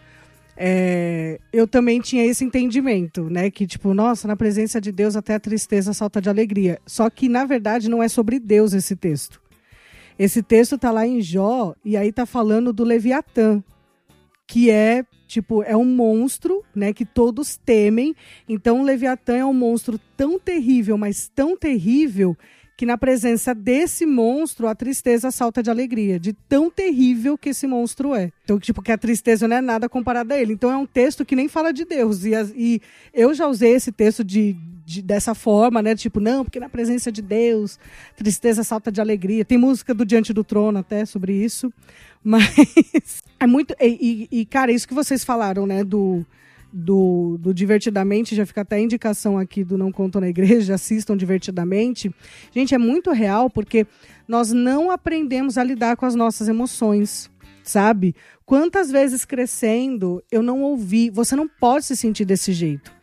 [0.64, 3.50] é, eu também tinha esse entendimento, né?
[3.50, 6.80] Que, tipo, nossa, na presença de Deus até a tristeza salta de alegria.
[6.86, 9.42] Só que, na verdade, não é sobre Deus esse texto.
[10.20, 13.64] Esse texto tá lá em Jó, e aí tá falando do Leviatã,
[14.48, 16.94] que é, tipo, é um monstro, né?
[16.94, 18.16] Que todos temem.
[18.48, 22.38] Então, o Leviatã é um monstro tão terrível, mas tão terrível,
[22.82, 27.68] que na presença desse monstro a tristeza salta de alegria, de tão terrível que esse
[27.68, 28.32] monstro é.
[28.44, 30.54] Então, tipo, que a tristeza não é nada comparada a ele.
[30.54, 32.26] Então é um texto que nem fala de Deus.
[32.26, 32.82] E, e
[33.14, 34.54] eu já usei esse texto de,
[34.84, 35.96] de, dessa forma, né?
[35.96, 37.78] Tipo, não, porque na presença de Deus,
[38.16, 39.46] tristeza salta de alegria.
[39.46, 41.72] Tem música do Diante do Trono até sobre isso.
[42.26, 43.76] Mas é muito.
[43.80, 45.84] E, e, cara, isso que vocês falaram, né?
[45.84, 46.26] Do
[46.72, 51.18] do, do Divertidamente, já fica até a indicação aqui do Não Conto na Igreja, assistam
[51.18, 52.14] Divertidamente.
[52.54, 53.86] Gente, é muito real porque
[54.28, 57.30] nós não aprendemos a lidar com as nossas emoções,
[57.64, 58.16] sabe?
[58.46, 63.01] Quantas vezes crescendo eu não ouvi, você não pode se sentir desse jeito.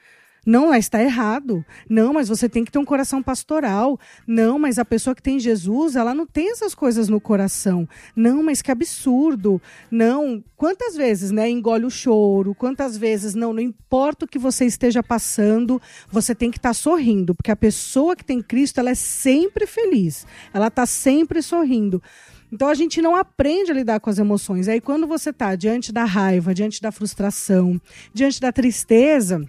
[0.49, 1.63] Não, está errado.
[1.91, 4.01] Não, mas você tem que ter um coração pastoral.
[4.27, 7.87] Não, mas a pessoa que tem Jesus, ela não tem essas coisas no coração.
[8.17, 9.61] Não, mas que absurdo.
[9.91, 12.55] Não, quantas vezes, né, engole o choro?
[12.55, 16.75] Quantas vezes, não, não importa o que você esteja passando, você tem que estar tá
[16.75, 20.27] sorrindo, porque a pessoa que tem Cristo, ela é sempre feliz.
[20.55, 22.03] Ela está sempre sorrindo.
[22.51, 24.67] Então a gente não aprende a lidar com as emoções.
[24.67, 27.79] Aí quando você está diante da raiva, diante da frustração,
[28.15, 29.47] diante da tristeza,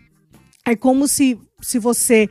[0.70, 2.30] é como se, se você.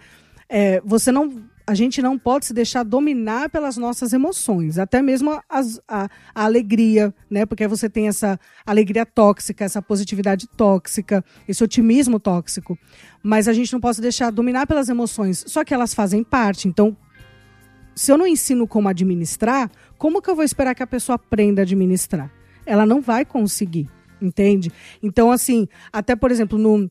[0.48, 1.46] É, você não.
[1.66, 6.44] A gente não pode se deixar dominar pelas nossas emoções, até mesmo as, a, a
[6.44, 7.44] alegria, né?
[7.44, 12.78] Porque você tem essa alegria tóxica, essa positividade tóxica, esse otimismo tóxico.
[13.22, 16.68] Mas a gente não pode deixar dominar pelas emoções, só que elas fazem parte.
[16.68, 16.96] Então,
[17.94, 21.60] se eu não ensino como administrar, como que eu vou esperar que a pessoa aprenda
[21.60, 22.32] a administrar?
[22.64, 23.90] Ela não vai conseguir,
[24.22, 24.72] entende?
[25.02, 26.88] Então, assim, até por exemplo, no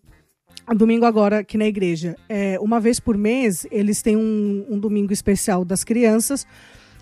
[0.76, 2.16] domingo agora aqui na igreja.
[2.28, 6.46] É, uma vez por mês, eles têm um, um domingo especial das crianças,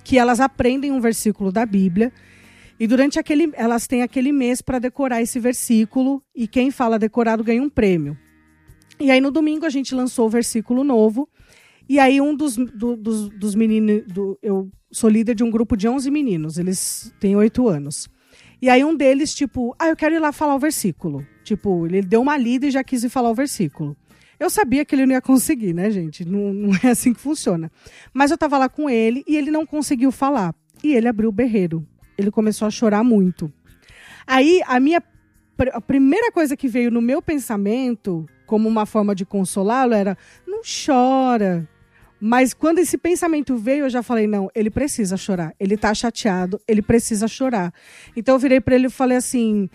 [0.03, 2.13] que elas aprendem um versículo da Bíblia.
[2.79, 7.43] E durante aquele, elas têm aquele mês para decorar esse versículo, e quem fala decorado
[7.43, 8.17] ganha um prêmio.
[8.99, 11.27] E aí no domingo a gente lançou o versículo novo,
[11.87, 15.75] e aí um dos, do, dos, dos meninos, do, eu sou líder de um grupo
[15.75, 18.09] de 11 meninos, eles têm oito anos.
[18.61, 21.25] E aí um deles, tipo, ah, eu quero ir lá falar o versículo.
[21.43, 23.95] Tipo, ele deu uma lida e já quis ir falar o versículo.
[24.39, 26.25] Eu sabia que ele não ia conseguir, né, gente?
[26.25, 27.71] Não, não é assim que funciona.
[28.13, 30.53] Mas eu tava lá com ele e ele não conseguiu falar.
[30.83, 31.87] E ele abriu o berreiro.
[32.17, 33.51] Ele começou a chorar muito.
[34.27, 35.01] Aí, a minha
[35.71, 40.61] a primeira coisa que veio no meu pensamento, como uma forma de consolá-lo, era: não
[40.63, 41.67] chora,
[42.27, 45.53] mas quando esse pensamento veio, eu já falei: não, ele precisa chorar.
[45.59, 47.71] Ele tá chateado, ele precisa chorar.
[48.17, 49.69] Então eu virei para ele e falei assim: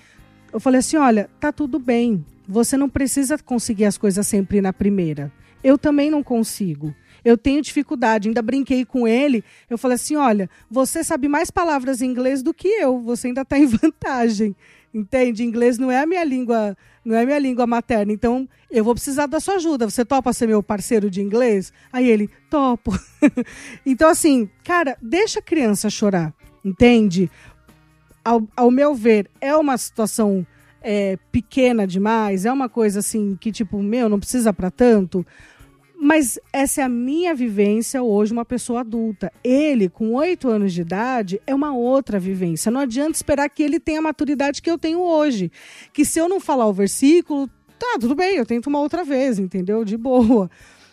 [0.53, 2.26] eu falei assim: olha, tá tudo bem.
[2.48, 5.30] Você não precisa conseguir as coisas sempre na primeira.
[5.62, 6.92] Eu também não consigo.
[7.24, 8.26] Eu tenho dificuldade.
[8.26, 9.44] Ainda brinquei com ele.
[9.68, 13.01] Eu falei assim: olha, você sabe mais palavras em inglês do que eu.
[13.03, 14.57] Você ainda está em vantagem.
[14.93, 15.45] Entende?
[15.45, 18.12] Inglês não é a minha língua, não é minha língua materna.
[18.12, 19.88] Então, eu vou precisar da sua ajuda.
[19.88, 21.72] Você topa ser meu parceiro de inglês?
[21.93, 22.93] Aí ele, topo.
[23.86, 26.34] então, assim, cara, deixa a criança chorar.
[26.64, 27.30] Entende?
[28.24, 30.45] Ao, ao meu ver, é uma situação
[30.82, 35.24] é, pequena demais, é uma coisa assim que, tipo, meu, não precisa para tanto.
[36.03, 39.30] Mas essa é a minha vivência hoje, uma pessoa adulta.
[39.44, 42.70] Ele, com oito anos de idade, é uma outra vivência.
[42.70, 45.53] Não adianta esperar que ele tenha a maturidade que eu tenho hoje.
[45.92, 49.38] Que se eu não falar o versículo, tá, tudo bem, eu tento uma outra vez,
[49.38, 49.84] entendeu?
[49.84, 50.51] De boa.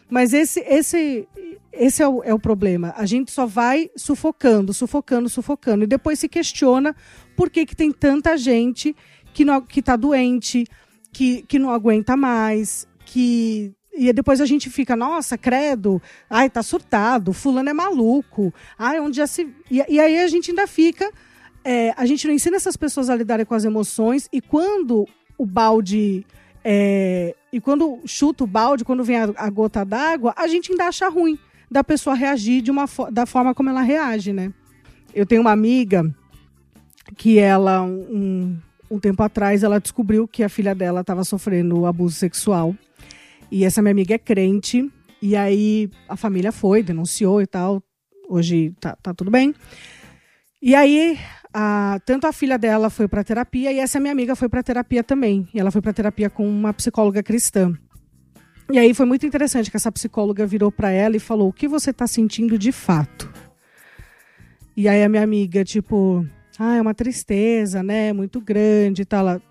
[0.10, 1.26] Mas esse, esse,
[1.72, 2.94] esse é o, é o problema.
[2.98, 5.86] A gente só vai sufocando, sufocando, sufocando.
[5.86, 6.94] E depois se questiona
[7.34, 8.94] por que, que tem tanta gente
[9.34, 10.68] que está tá doente,
[11.14, 16.62] que, que não aguenta mais, que e depois a gente fica, nossa, credo, ai, tá
[16.62, 19.48] surtado, fulano é maluco, ai, onde já se.
[19.72, 21.12] E, e aí a gente ainda fica.
[21.64, 25.46] É, a gente não ensina essas pessoas a lidarem com as emoções, e quando o
[25.46, 26.26] balde.
[26.64, 30.86] É, e quando chuta o balde, quando vem a, a gota d'água, a gente ainda
[30.86, 31.40] acha ruim
[31.72, 34.54] da pessoa reagir de uma da forma como ela reage, né?
[35.14, 36.14] Eu tenho uma amiga
[37.16, 38.58] que ela, um,
[38.92, 42.76] um tempo atrás, ela descobriu que a filha dela estava sofrendo abuso sexual
[43.52, 44.92] e essa minha amiga é crente.
[45.22, 47.82] E aí a família foi, denunciou e tal.
[48.30, 49.54] Hoje tá, tá tudo bem.
[50.62, 51.18] E aí,
[51.54, 55.04] a, tanto a filha dela foi para terapia e essa minha amiga foi para terapia
[55.04, 55.48] também.
[55.54, 57.74] E ela foi para terapia com uma psicóloga cristã.
[58.72, 61.68] E aí foi muito interessante que essa psicóloga virou para ela e falou: "O que
[61.68, 63.32] você está sentindo de fato?"
[64.76, 66.26] E aí a minha amiga, tipo,
[66.60, 69.22] ah, é uma tristeza, né, muito grande e tal.
[69.22, 69.42] Ela,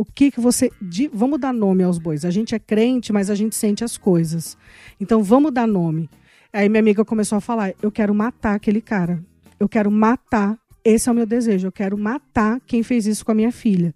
[0.00, 0.70] o que que você.
[1.12, 2.24] vamos dar nome aos bois.
[2.24, 4.56] A gente é crente, mas a gente sente as coisas.
[4.98, 6.08] Então vamos dar nome.
[6.50, 9.22] Aí minha amiga começou a falar: eu quero matar aquele cara.
[9.58, 10.58] Eu quero matar.
[10.82, 11.66] Esse é o meu desejo.
[11.66, 13.94] Eu quero matar quem fez isso com a minha filha.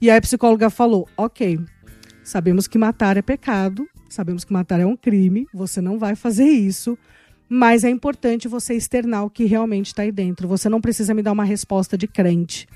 [0.00, 1.58] E aí a psicóloga falou: ok,
[2.22, 6.46] sabemos que matar é pecado, sabemos que matar é um crime, você não vai fazer
[6.46, 6.96] isso,
[7.48, 10.46] mas é importante você externar o que realmente está aí dentro.
[10.46, 12.68] Você não precisa me dar uma resposta de crente.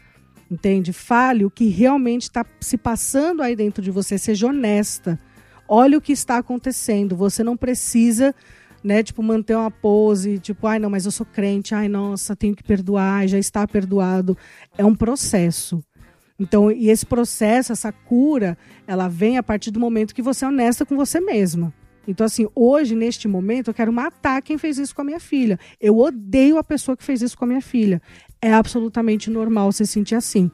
[0.50, 0.92] Entende?
[0.92, 4.16] Fale o que realmente está se passando aí dentro de você.
[4.16, 5.18] Seja honesta.
[5.68, 7.14] Olha o que está acontecendo.
[7.14, 8.34] Você não precisa,
[8.82, 12.56] né, tipo, manter uma pose, tipo, ai, não, mas eu sou crente, ai, nossa, tenho
[12.56, 14.36] que perdoar, já está perdoado.
[14.78, 15.84] É um processo.
[16.38, 20.48] Então, e esse processo, essa cura, ela vem a partir do momento que você é
[20.48, 21.74] honesta com você mesma.
[22.08, 25.60] Então, assim, hoje, neste momento, eu quero matar quem fez isso com a minha filha.
[25.78, 28.00] Eu odeio a pessoa que fez isso com a minha filha.
[28.40, 30.50] É absolutamente normal se sentir assim.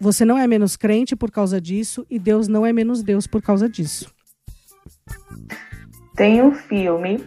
[0.00, 3.42] Você não é menos crente por causa disso e Deus não é menos Deus por
[3.42, 4.10] causa disso.
[6.16, 7.22] Tem um filme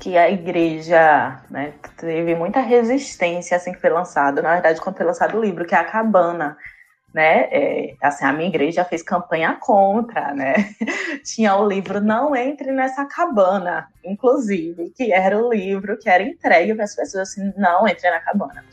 [0.00, 4.42] que a igreja né, teve muita resistência assim que foi lançado.
[4.42, 6.56] Na verdade, quando foi lançado o livro, que é A Cabana,
[7.14, 7.48] né?
[7.52, 10.54] É, assim, a minha igreja fez campanha contra, né?
[11.24, 16.74] Tinha o livro Não Entre Nessa Cabana, inclusive, que era o livro que era entregue
[16.74, 18.64] para as pessoas assim, não entre na cabana.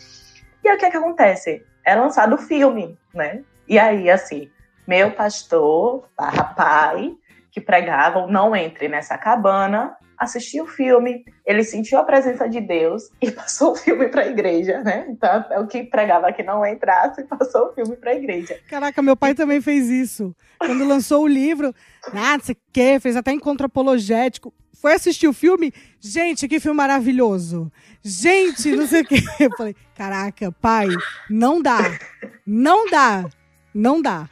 [0.64, 1.64] E aí o que, é que acontece?
[1.86, 3.44] É lançado o filme, né?
[3.68, 4.50] E aí, assim,
[4.88, 7.16] meu pastor, barra pai,
[7.52, 13.10] que pregavam não entre nessa cabana, assistiu o filme, ele sentiu a presença de Deus
[13.20, 15.08] e passou o filme para a igreja, né?
[15.10, 18.60] Então é o que pregava que não entrasse e passou o filme para a igreja.
[18.70, 20.36] Caraca, meu pai também fez isso.
[20.60, 21.74] Quando lançou o livro,
[22.14, 24.54] ah, você quer, fez até encontro apologético.
[24.80, 25.74] Foi assistir o filme?
[26.00, 27.72] Gente, que filme maravilhoso.
[28.04, 29.16] Gente, não sei o quê.
[29.40, 30.88] Eu falei, caraca, pai,
[31.30, 31.80] não dá.
[32.46, 33.26] Não dá.
[33.74, 34.28] Não dá.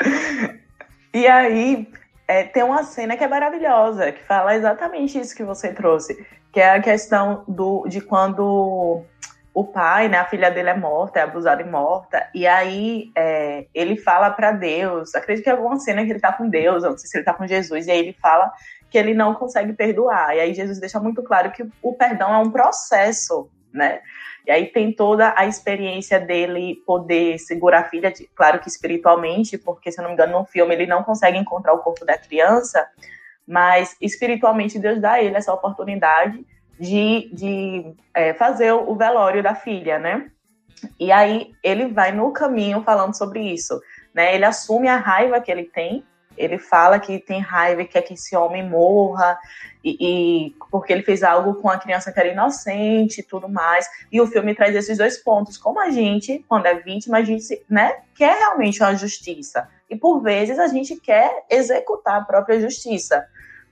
[1.14, 1.88] E aí,
[2.30, 6.24] é, tem uma cena que é maravilhosa, que fala exatamente isso que você trouxe,
[6.54, 9.04] que é a questão do, de quando
[9.52, 13.66] o pai, né, a filha dele é morta, é abusada e morta, e aí é,
[13.74, 16.96] ele fala para Deus, acredito que é alguma cena que ele tá com Deus, não
[16.96, 18.54] sei se ele tá com Jesus, e aí ele fala
[18.92, 22.38] que ele não consegue perdoar, e aí Jesus deixa muito claro que o perdão é
[22.38, 24.02] um processo, né,
[24.46, 29.58] e aí tem toda a experiência dele poder segurar a filha, de, claro que espiritualmente,
[29.58, 32.18] porque se eu não me engano no filme ele não consegue encontrar o corpo da
[32.18, 32.88] criança,
[33.48, 36.46] mas espiritualmente Deus dá a ele essa oportunidade
[36.80, 40.32] de, de é, fazer o velório da filha, né?
[41.00, 43.80] E aí ele vai no caminho falando sobre isso,
[44.14, 44.34] né?
[44.34, 46.06] Ele assume a raiva que ele tem
[46.40, 49.38] ele fala que tem raiva e quer que esse homem morra,
[49.84, 53.88] e, e, porque ele fez algo com a criança que era inocente e tudo mais.
[54.12, 55.58] E o filme traz esses dois pontos.
[55.58, 59.68] Como a gente, quando é vítima, a gente né, quer realmente uma justiça.
[59.90, 63.26] E por vezes a gente quer executar a própria justiça,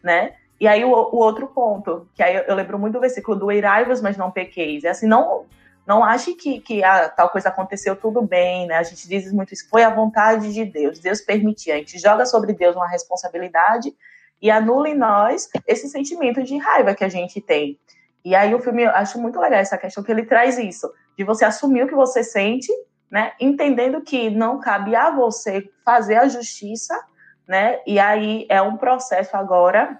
[0.04, 0.34] né?
[0.60, 3.52] E aí o, o outro ponto, que aí eu, eu lembro muito do versículo do
[3.52, 4.84] Irai-vos, mas não pequeis.
[4.84, 5.46] É assim, não
[5.88, 8.76] não ache que, que a tal coisa aconteceu tudo bem, né?
[8.76, 11.76] A gente diz muito isso, foi a vontade de Deus, Deus permitia.
[11.76, 13.96] A gente joga sobre Deus uma responsabilidade
[14.42, 17.80] e anula em nós esse sentimento de raiva que a gente tem.
[18.24, 21.24] E aí o filme, eu acho muito legal essa questão que ele traz isso, de
[21.24, 22.70] você assumir o que você sente,
[23.10, 23.32] né?
[23.40, 27.02] Entendendo que não cabe a você fazer a justiça,
[27.48, 27.80] né?
[27.88, 29.98] E aí é um processo agora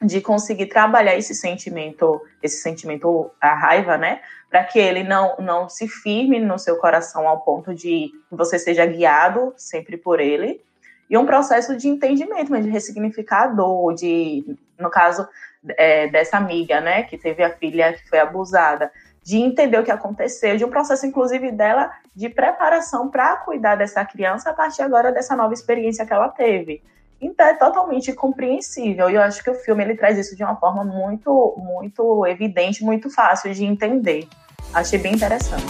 [0.00, 4.22] de conseguir trabalhar esse sentimento, esse sentimento, a raiva, né?
[4.50, 8.86] Para que ele não, não se firme no seu coração ao ponto de você seja
[8.86, 10.60] guiado sempre por ele.
[11.08, 15.28] E um processo de entendimento, de ressignificar a dor, de, no caso
[15.76, 18.90] é, dessa amiga, né, que teve a filha que foi abusada,
[19.22, 24.04] de entender o que aconteceu, de um processo, inclusive, dela de preparação para cuidar dessa
[24.04, 26.82] criança a partir agora dessa nova experiência que ela teve.
[27.20, 29.08] Então é totalmente compreensível.
[29.08, 32.84] E eu acho que o filme ele traz isso de uma forma muito, muito evidente,
[32.84, 34.28] muito fácil de entender.
[34.74, 35.64] Achei bem interessante.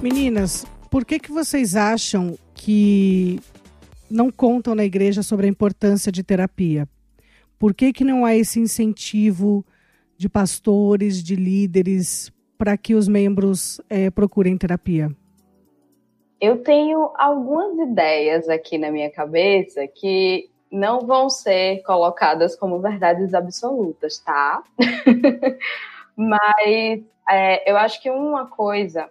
[0.00, 3.40] Meninas, por que, que vocês acham que
[4.10, 6.88] não contam na igreja sobre a importância de terapia?
[7.58, 9.64] Por que, que não há esse incentivo
[10.16, 15.10] de pastores, de líderes, para que os membros é, procurem terapia?
[16.40, 23.32] Eu tenho algumas ideias aqui na minha cabeça que não vão ser colocadas como verdades
[23.32, 24.62] absolutas, tá?
[26.16, 29.08] Mas é, eu acho que uma coisa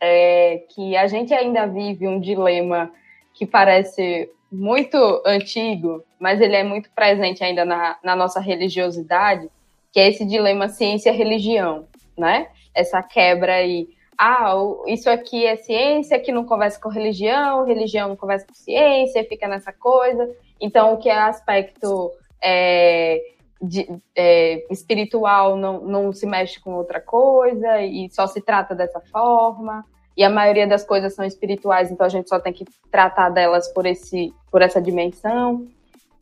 [0.00, 2.90] é que a gente ainda vive um dilema
[3.34, 9.48] que parece muito antigo, mas ele é muito presente ainda na, na nossa religiosidade,
[9.90, 11.86] que é esse dilema ciência-religião,
[12.16, 12.48] né?
[12.74, 13.88] Essa quebra aí.
[14.18, 14.52] Ah,
[14.86, 19.48] isso aqui é ciência que não conversa com religião, religião não conversa com ciência, fica
[19.48, 20.30] nessa coisa.
[20.60, 23.20] Então, o que é aspecto é,
[23.60, 29.00] de, é, espiritual não, não se mexe com outra coisa e só se trata dessa
[29.00, 29.84] forma.
[30.16, 33.68] E a maioria das coisas são espirituais, então a gente só tem que tratar delas
[33.68, 35.66] por, esse, por essa dimensão.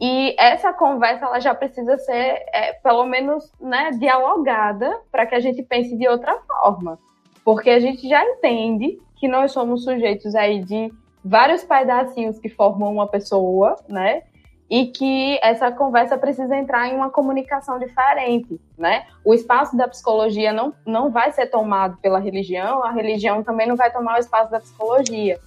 [0.00, 5.40] E essa conversa ela já precisa ser, é, pelo menos, né, dialogada para que a
[5.40, 6.98] gente pense de outra forma.
[7.44, 10.90] Porque a gente já entende que nós somos sujeitos aí de
[11.22, 14.22] vários pedacinhos que formam uma pessoa, né?
[14.70, 19.04] E que essa conversa precisa entrar em uma comunicação diferente, né?
[19.24, 23.74] O espaço da psicologia não, não vai ser tomado pela religião, a religião também não
[23.74, 25.40] vai tomar o espaço da psicologia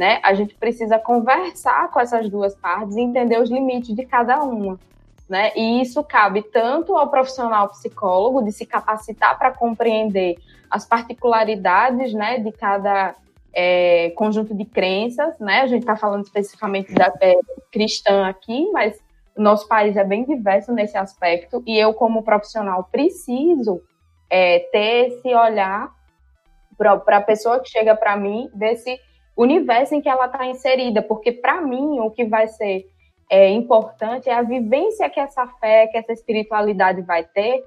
[0.00, 0.18] né?
[0.22, 4.80] A gente precisa conversar com essas duas partes e entender os limites de cada uma,
[5.28, 5.52] né?
[5.54, 10.38] E isso cabe tanto ao profissional psicólogo de se capacitar para compreender
[10.70, 13.14] as particularidades, né, de cada
[13.52, 15.60] é, conjunto de crenças, né?
[15.60, 17.34] A gente está falando especificamente da é,
[17.70, 18.98] cristã aqui, mas
[19.36, 23.80] nosso país é bem diverso nesse aspecto e eu, como profissional, preciso
[24.28, 25.90] é, ter esse olhar
[26.76, 28.98] para a pessoa que chega para mim, desse
[29.36, 32.86] universo em que ela está inserida, porque para mim o que vai ser
[33.30, 37.62] é, importante é a vivência que essa fé, que essa espiritualidade vai ter,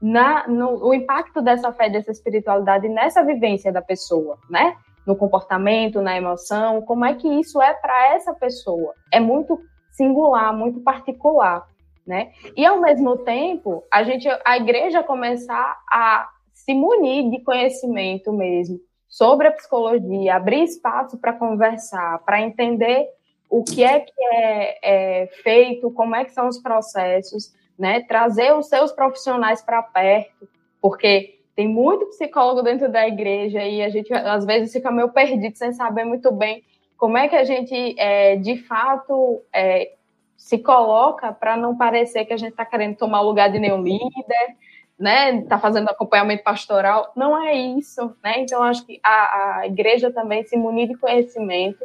[0.00, 4.76] na, no, o impacto dessa fé, dessa espiritualidade nessa vivência da pessoa, né?
[5.08, 8.92] No comportamento, na emoção, como é que isso é para essa pessoa?
[9.10, 9.58] É muito
[9.90, 11.66] singular, muito particular,
[12.06, 12.30] né?
[12.54, 18.78] E ao mesmo tempo, a gente, a igreja começar a se munir de conhecimento mesmo,
[19.08, 23.08] sobre a psicologia, abrir espaço para conversar, para entender
[23.48, 28.02] o que é que é, é, feito, como é que são os processos, né?
[28.02, 30.46] Trazer os seus profissionais para perto,
[30.82, 35.56] porque tem muito psicólogo dentro da igreja e a gente às vezes fica meio perdido
[35.56, 36.62] sem saber muito bem
[36.96, 39.90] como é que a gente é, de fato é,
[40.36, 43.82] se coloca para não parecer que a gente está querendo tomar o lugar de nenhum
[43.82, 44.56] líder,
[44.96, 48.34] né, tá fazendo acompanhamento pastoral, não é isso, né?
[48.38, 51.84] Então acho que a, a igreja também se munir de conhecimento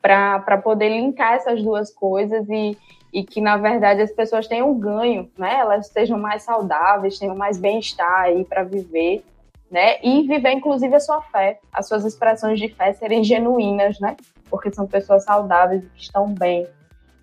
[0.00, 2.78] para poder linkar essas duas coisas e,
[3.12, 5.58] e que na verdade as pessoas tenham ganho, né?
[5.58, 9.24] Elas estejam mais saudáveis, tenham mais bem-estar aí para viver,
[9.70, 9.98] né?
[10.02, 14.16] E viver inclusive a sua fé, as suas expressões de fé serem genuínas, né?
[14.48, 16.66] Porque são pessoas saudáveis que estão bem.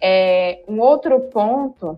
[0.02, 1.98] É, um outro ponto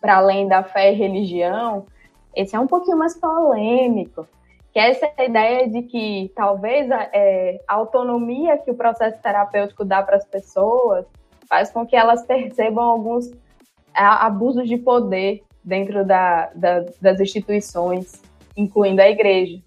[0.00, 1.86] para além da fé e religião
[2.34, 4.26] esse é um pouquinho mais polêmico,
[4.72, 9.84] que é essa ideia de que talvez a, é, a autonomia que o processo terapêutico
[9.84, 11.06] dá para as pessoas
[11.50, 13.28] faz com que elas percebam alguns
[13.92, 18.22] abusos de poder dentro da, da, das instituições,
[18.56, 19.60] incluindo a igreja,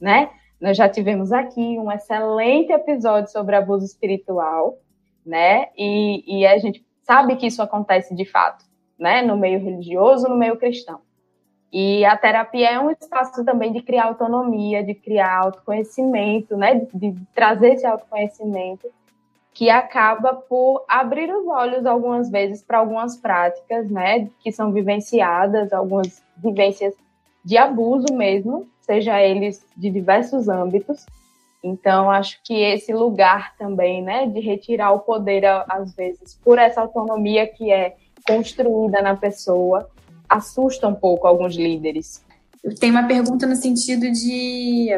[0.00, 0.30] né?
[0.60, 4.78] Nós já tivemos aqui um excelente episódio sobre abuso espiritual,
[5.26, 5.66] né?
[5.76, 8.64] E, e a gente sabe que isso acontece de fato,
[8.96, 9.20] né?
[9.20, 11.00] No meio religioso, no meio cristão.
[11.72, 16.86] E a terapia é um espaço também de criar autonomia, de criar autoconhecimento, né?
[16.94, 18.88] De trazer esse autoconhecimento
[19.54, 25.72] que acaba por abrir os olhos algumas vezes para algumas práticas, né, que são vivenciadas,
[25.72, 26.92] algumas vivências
[27.44, 31.06] de abuso mesmo, seja eles de diversos âmbitos.
[31.62, 36.80] Então, acho que esse lugar também, né, de retirar o poder às vezes por essa
[36.80, 37.94] autonomia que é
[38.26, 39.88] construída na pessoa,
[40.28, 42.24] assusta um pouco alguns líderes.
[42.62, 44.90] Eu tenho uma pergunta no sentido de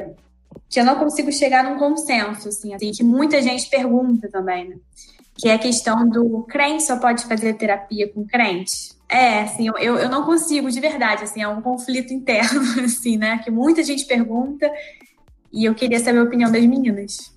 [0.69, 4.77] que eu não consigo chegar num consenso, assim, assim, que muita gente pergunta também, né?
[5.35, 8.97] Que é a questão do crente só pode fazer terapia com crente.
[9.09, 13.39] É, assim, eu, eu não consigo, de verdade, assim, é um conflito interno, assim, né?
[13.45, 14.71] Que muita gente pergunta
[15.53, 17.33] e eu queria saber a opinião das meninas.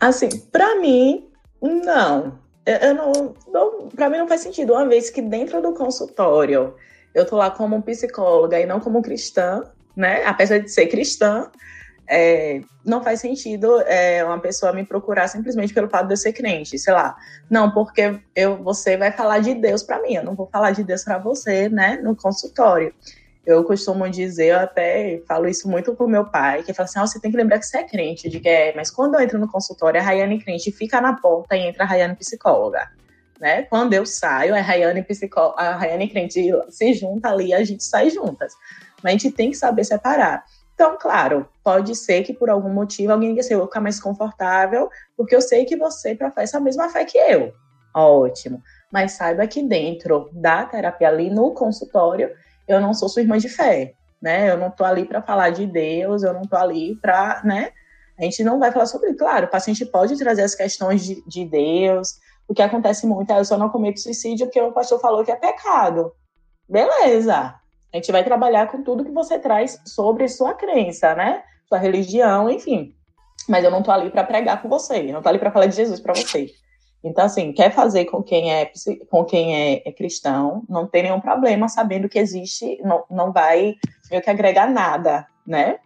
[0.00, 1.28] Assim, para mim,
[1.60, 6.74] não eu não, não para mim não faz sentido, uma vez que dentro do consultório
[7.14, 9.64] eu tô lá como psicóloga e não como cristã,
[9.96, 10.24] né?
[10.24, 11.50] Apesar de ser cristã,
[12.08, 16.32] é, não faz sentido é, uma pessoa me procurar simplesmente pelo fato de eu ser
[16.32, 17.16] crente, sei lá.
[17.48, 20.84] Não, porque eu, você vai falar de Deus para mim, eu não vou falar de
[20.84, 21.98] Deus para você, né?
[22.02, 22.94] No consultório.
[23.44, 27.20] Eu costumo dizer, eu até falo isso muito pro meu pai, que fala assim: você
[27.20, 28.28] tem que lembrar que você é crente.
[28.28, 31.56] de que é, mas quando eu entro no consultório, a Rayane crente fica na porta
[31.56, 32.88] e entra a Rayane psicóloga.
[33.40, 33.62] Né?
[33.62, 35.54] Quando eu saio, a Rayane, psicó...
[35.58, 38.52] a Rayane crente se junta ali e a gente sai juntas.
[39.04, 40.44] A gente tem que saber separar.
[40.74, 44.00] Então, claro, pode ser que por algum motivo alguém diga assim, eu vou ficar mais
[44.00, 47.52] confortável, porque eu sei que você professa a mesma fé que eu.
[47.94, 48.60] Ótimo.
[48.90, 52.30] Mas saiba que dentro da terapia ali no consultório,
[52.66, 54.50] eu não sou sua irmã de fé, né?
[54.50, 57.70] Eu não tô ali para falar de Deus, eu não tô ali para, né?
[58.18, 61.44] A gente não vai falar sobre, claro, o paciente pode trazer as questões de, de
[61.44, 62.16] Deus.
[62.48, 65.30] O que acontece muito é eu só não cometo suicídio porque o pastor falou que
[65.30, 66.12] é pecado.
[66.68, 67.61] Beleza.
[67.92, 71.42] A gente vai trabalhar com tudo que você traz sobre sua crença, né?
[71.68, 72.94] Sua religião, enfim.
[73.48, 75.66] mas eu não tô ali para pregar com você, eu não tô ali para falar
[75.66, 76.52] de Jesus para você.
[77.04, 78.70] Então, assim, quer fazer com quem é,
[79.10, 83.74] com quem é, é, cristão, não tem nenhum problema, sabendo que existe, não, não vai
[84.08, 85.78] meio que agregar nada, né?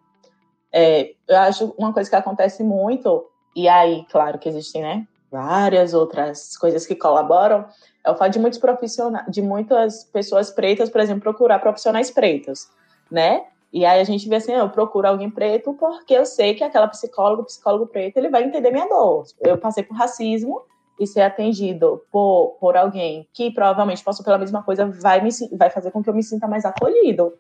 [0.71, 3.25] É, eu acho uma coisa que acontece muito,
[3.55, 7.65] e aí, claro que existem, né, várias outras coisas que colaboram,
[8.07, 12.69] é o fato de muitos profissionais, de muitas pessoas pretas, por exemplo, procurar profissionais pretos,
[13.11, 13.45] né?
[13.73, 16.87] E aí a gente vê assim, eu procuro alguém preto porque eu sei que aquela
[16.87, 19.25] psicóloga, psicólogo preto, ele vai entender minha dor.
[19.41, 20.63] Eu passei por racismo
[20.99, 25.69] e ser atendido por, por alguém que provavelmente passou pela mesma coisa vai, me, vai
[25.69, 27.35] fazer com que eu me sinta mais acolhido.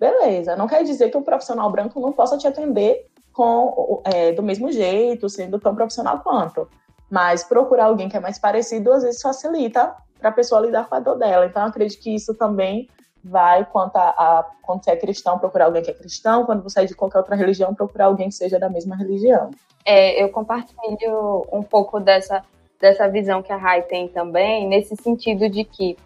[0.00, 4.42] Beleza, não quer dizer que um profissional branco não possa te atender com, é, do
[4.42, 6.68] mesmo jeito, sendo tão profissional quanto.
[7.08, 9.94] Mas procurar alguém que é mais parecido, às vezes facilita
[10.26, 11.46] para a pessoa lidar com a dor dela.
[11.46, 12.88] Então, eu acredito que isso também
[13.22, 16.80] vai quanto a, a, quando você é cristão, procurar alguém que é cristão, quando você
[16.80, 19.50] é de qualquer outra religião, procurar alguém que seja da mesma religião.
[19.84, 22.44] É, eu compartilho um pouco dessa,
[22.80, 25.96] dessa visão que a Rai tem também, nesse sentido de que,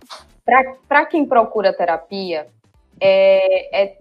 [0.87, 2.47] para quem procura terapia,
[3.01, 3.97] é, é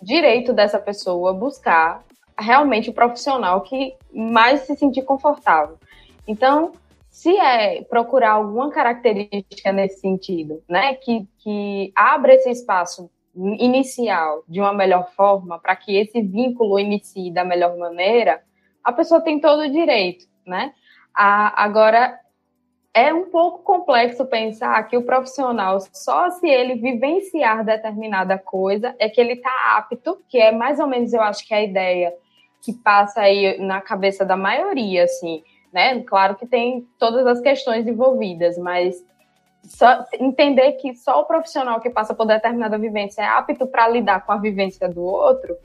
[0.00, 2.04] direito dessa pessoa buscar
[2.38, 5.76] realmente o profissional que mais se sentir confortável.
[6.26, 6.72] Então,
[7.14, 14.60] se é procurar alguma característica nesse sentido, né, que, que abra esse espaço inicial de
[14.60, 18.42] uma melhor forma, para que esse vínculo inicie da melhor maneira,
[18.82, 20.72] a pessoa tem todo o direito, né?
[21.14, 22.18] A, agora,
[22.92, 29.08] é um pouco complexo pensar que o profissional, só se ele vivenciar determinada coisa, é
[29.08, 32.12] que ele está apto, que é mais ou menos, eu acho que é a ideia
[32.60, 36.00] que passa aí na cabeça da maioria, assim, né?
[36.04, 39.04] Claro que tem todas as questões envolvidas, mas
[39.64, 44.24] só entender que só o profissional que passa por determinada vivência é apto para lidar
[44.24, 45.56] com a vivência do outro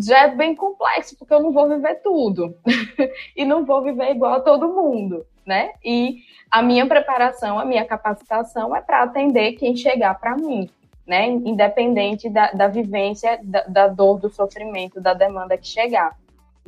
[0.00, 2.54] já é bem complexo, porque eu não vou viver tudo
[3.36, 5.72] e não vou viver igual a todo mundo, né?
[5.84, 6.18] E
[6.50, 10.70] a minha preparação, a minha capacitação é para atender quem chegar para mim,
[11.04, 11.26] né?
[11.26, 16.16] Independente da, da vivência, da, da dor, do sofrimento, da demanda que chegar.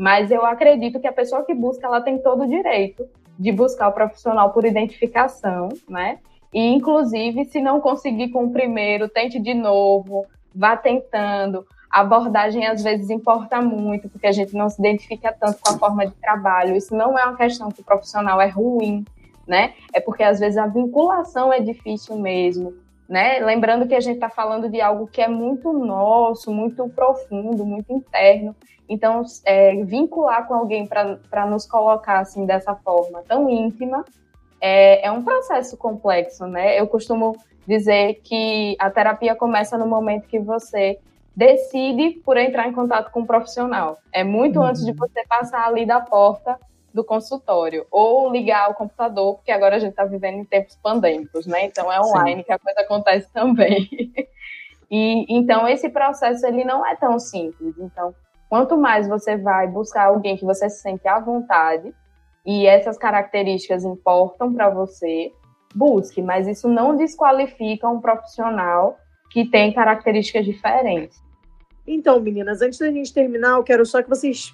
[0.01, 3.07] Mas eu acredito que a pessoa que busca, ela tem todo o direito
[3.39, 6.21] de buscar o profissional por identificação, né?
[6.55, 10.25] E, inclusive, se não conseguir com o primeiro, tente de novo,
[10.55, 11.67] vá tentando.
[11.91, 15.79] A abordagem, às vezes, importa muito, porque a gente não se identifica tanto com a
[15.79, 16.75] forma de trabalho.
[16.75, 19.05] Isso não é uma questão que o profissional é ruim,
[19.47, 19.75] né?
[19.93, 22.73] É porque, às vezes, a vinculação é difícil mesmo,
[23.11, 23.41] né?
[23.41, 27.93] Lembrando que a gente está falando de algo que é muito nosso, muito profundo, muito
[27.93, 28.55] interno.
[28.89, 34.05] Então, é, vincular com alguém para nos colocar assim dessa forma tão íntima
[34.61, 36.79] é, é um processo complexo, né?
[36.79, 41.01] Eu costumo dizer que a terapia começa no momento que você
[41.35, 43.99] decide por entrar em contato com um profissional.
[44.13, 44.67] É muito uhum.
[44.67, 46.57] antes de você passar ali da porta
[46.93, 51.47] do consultório ou ligar o computador, porque agora a gente está vivendo em tempos pandêmicos,
[51.47, 51.65] né?
[51.67, 52.43] Então é online Sim.
[52.45, 53.89] que a coisa acontece também.
[54.91, 57.77] e então esse processo ele não é tão simples.
[57.79, 58.15] Então
[58.51, 61.95] Quanto mais você vai buscar alguém que você se sente à vontade
[62.45, 65.33] e essas características importam para você,
[65.73, 68.99] busque, mas isso não desqualifica um profissional
[69.31, 71.23] que tem características diferentes.
[71.87, 74.53] Então, meninas, antes da gente terminar, eu quero só que vocês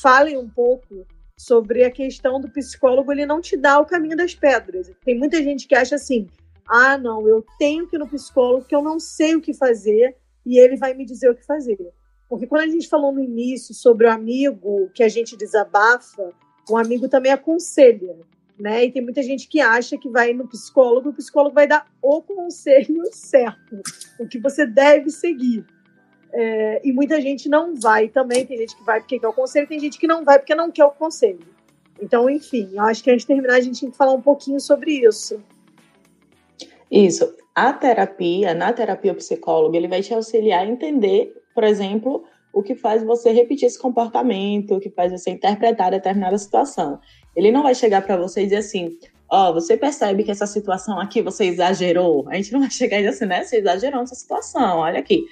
[0.00, 1.06] falem um pouco
[1.38, 4.90] sobre a questão do psicólogo, ele não te dá o caminho das pedras.
[5.04, 6.28] Tem muita gente que acha assim:
[6.66, 10.16] ah, não, eu tenho que ir no psicólogo porque eu não sei o que fazer
[10.44, 11.78] e ele vai me dizer o que fazer.
[12.28, 16.32] Porque quando a gente falou no início sobre o amigo que a gente desabafa,
[16.68, 18.16] o amigo também aconselha,
[18.58, 18.84] né?
[18.84, 22.22] E tem muita gente que acha que vai no psicólogo, o psicólogo vai dar o
[22.22, 23.80] conselho certo,
[24.18, 25.64] o que você deve seguir.
[26.38, 29.66] É, e muita gente não vai também, tem gente que vai porque quer o conselho,
[29.66, 31.40] tem gente que não vai porque não quer o conselho.
[32.00, 34.60] Então, enfim, eu acho que antes de terminar a gente tem que falar um pouquinho
[34.60, 35.42] sobre isso.
[36.90, 37.34] Isso.
[37.54, 42.22] A terapia, na terapia o psicólogo, ele vai te auxiliar a entender por exemplo,
[42.52, 47.00] o que faz você repetir esse comportamento, o que faz você interpretar determinada situação.
[47.34, 48.98] Ele não vai chegar para você e dizer assim:
[49.30, 52.28] Ó, oh, você percebe que essa situação aqui você exagerou?
[52.28, 53.42] A gente não vai chegar e dizer assim, né?
[53.42, 55.24] Você exagerou nessa situação, olha aqui.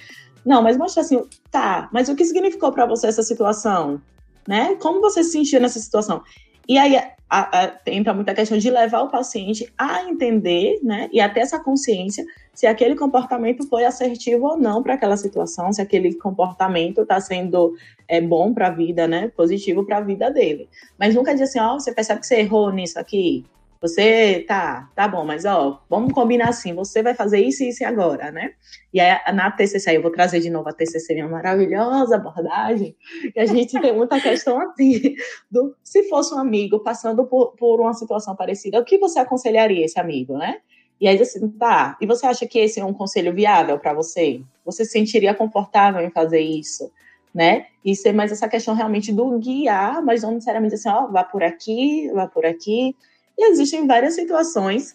[0.45, 4.01] Não, mas mostra assim, tá, mas o que significou para você essa situação?
[4.47, 4.77] Né?
[4.77, 6.23] Como você se sentiu nessa situação?
[6.69, 11.21] E aí a, a, entra muita questão de levar o paciente a entender, né, e
[11.21, 16.15] até essa consciência se aquele comportamento foi assertivo ou não para aquela situação, se aquele
[16.15, 17.75] comportamento está sendo
[18.07, 20.69] é, bom para a vida, né, positivo para a vida dele.
[20.99, 23.45] Mas nunca diz assim, ó, oh, você percebe que você errou nisso aqui,
[23.85, 27.85] você tá, tá bom, mas ó, vamos combinar assim, você vai fazer isso e isso
[27.85, 28.55] agora, né?
[28.95, 32.97] E aí na TCC, eu vou trazer de novo a TCC, minha maravilhosa abordagem,
[33.37, 35.15] e a gente tem muita questão assim,
[35.51, 39.85] do se fosse um amigo passando por, por uma situação parecida, o que você aconselharia
[39.85, 40.61] esse amigo, né?
[40.99, 44.41] E aí assim, tá, e você acha que esse é um conselho viável para você?
[44.65, 46.91] Você se sentiria confortável em fazer isso?
[47.35, 47.67] né?
[47.85, 51.43] E ser mais essa questão realmente do guiar, mas não necessariamente assim, ó, vá por
[51.43, 52.95] aqui, vá por aqui.
[53.37, 54.95] E existem várias situações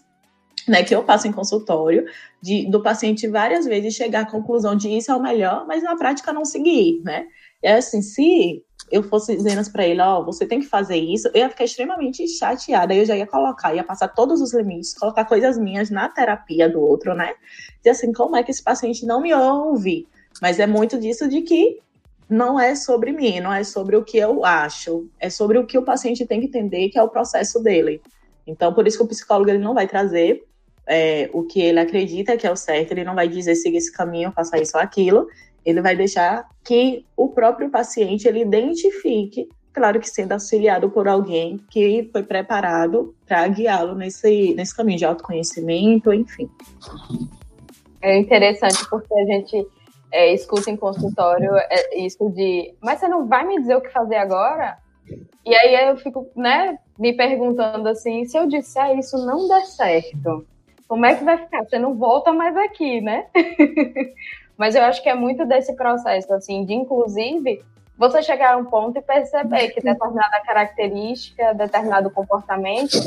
[0.68, 2.06] né, que eu passo em consultório,
[2.42, 5.96] de, do paciente várias vezes chegar à conclusão de isso é o melhor, mas na
[5.96, 7.28] prática não seguir, né?
[7.62, 11.28] É assim, se eu fosse dizendo para ele, ó, oh, você tem que fazer isso,
[11.30, 15.26] eu ia ficar extremamente chateada, eu já ia colocar, ia passar todos os limites, colocar
[15.26, 17.34] coisas minhas na terapia do outro, né?
[17.84, 20.08] E assim, como é que esse paciente não me ouve?
[20.42, 21.80] Mas é muito disso de que
[22.30, 25.78] não é sobre mim, não é sobre o que eu acho, é sobre o que
[25.78, 28.02] o paciente tem que entender que é o processo dele.
[28.50, 30.44] Então, por isso que o psicólogo ele não vai trazer
[30.88, 33.92] é, o que ele acredita que é o certo, ele não vai dizer siga esse
[33.92, 35.28] caminho, faça isso ou aquilo,
[35.64, 41.60] ele vai deixar que o próprio paciente ele identifique, claro que sendo auxiliado por alguém
[41.70, 46.50] que foi preparado para guiá-lo nesse, nesse caminho de autoconhecimento, enfim.
[48.02, 49.68] É interessante porque a gente
[50.12, 53.90] é, escuta em consultório é, isso de, mas você não vai me dizer o que
[53.90, 54.78] fazer agora?
[55.46, 60.46] E aí eu fico, né, me perguntando assim, se eu disser isso não der certo,
[60.86, 61.64] como é que vai ficar?
[61.64, 63.28] Você não volta mais aqui, né?
[64.58, 67.64] Mas eu acho que é muito desse processo, assim, de inclusive
[67.98, 72.98] você chegar a um ponto e perceber que determinada característica, determinado comportamento,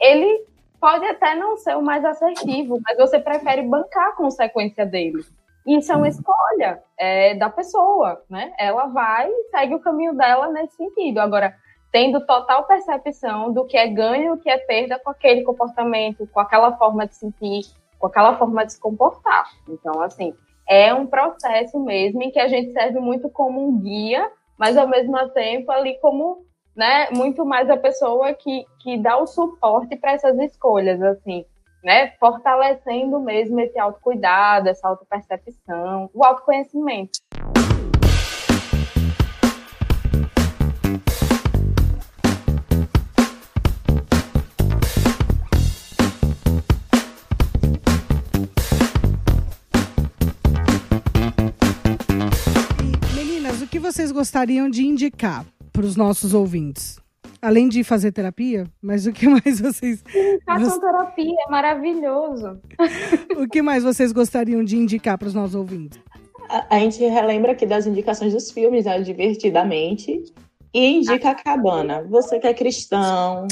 [0.00, 0.44] ele
[0.80, 5.24] pode até não ser o mais assertivo, mas você prefere bancar a consequência dele.
[5.66, 8.52] Isso é uma escolha é, da pessoa, né?
[8.58, 11.18] Ela vai e segue o caminho dela nesse sentido.
[11.18, 11.56] Agora,
[11.92, 16.40] tendo total percepção do que é ganho o que é perda com aquele comportamento, com
[16.40, 17.66] aquela forma de sentir,
[17.98, 19.44] com aquela forma de se comportar.
[19.68, 20.34] Então, assim,
[20.66, 24.88] é um processo mesmo em que a gente serve muito como um guia, mas ao
[24.88, 30.12] mesmo tempo ali como, né, muito mais a pessoa que, que dá o suporte para
[30.12, 31.44] essas escolhas, assim
[31.82, 32.12] né?
[32.18, 37.18] Fortalecendo mesmo esse autocuidado, essa autopercepção, o autoconhecimento.
[53.92, 56.98] Vocês gostariam de indicar para os nossos ouvintes?
[57.42, 60.02] Além de fazer terapia, mas o que mais vocês.
[60.46, 62.58] Façam terapia, é maravilhoso.
[63.36, 66.00] o que mais vocês gostariam de indicar para os nossos ouvintes?
[66.48, 70.24] A, a, gente relembra aqui das indicações dos filmes, né, Divertidamente,
[70.72, 72.02] e indica a cabana.
[72.08, 73.46] Você que é cristão,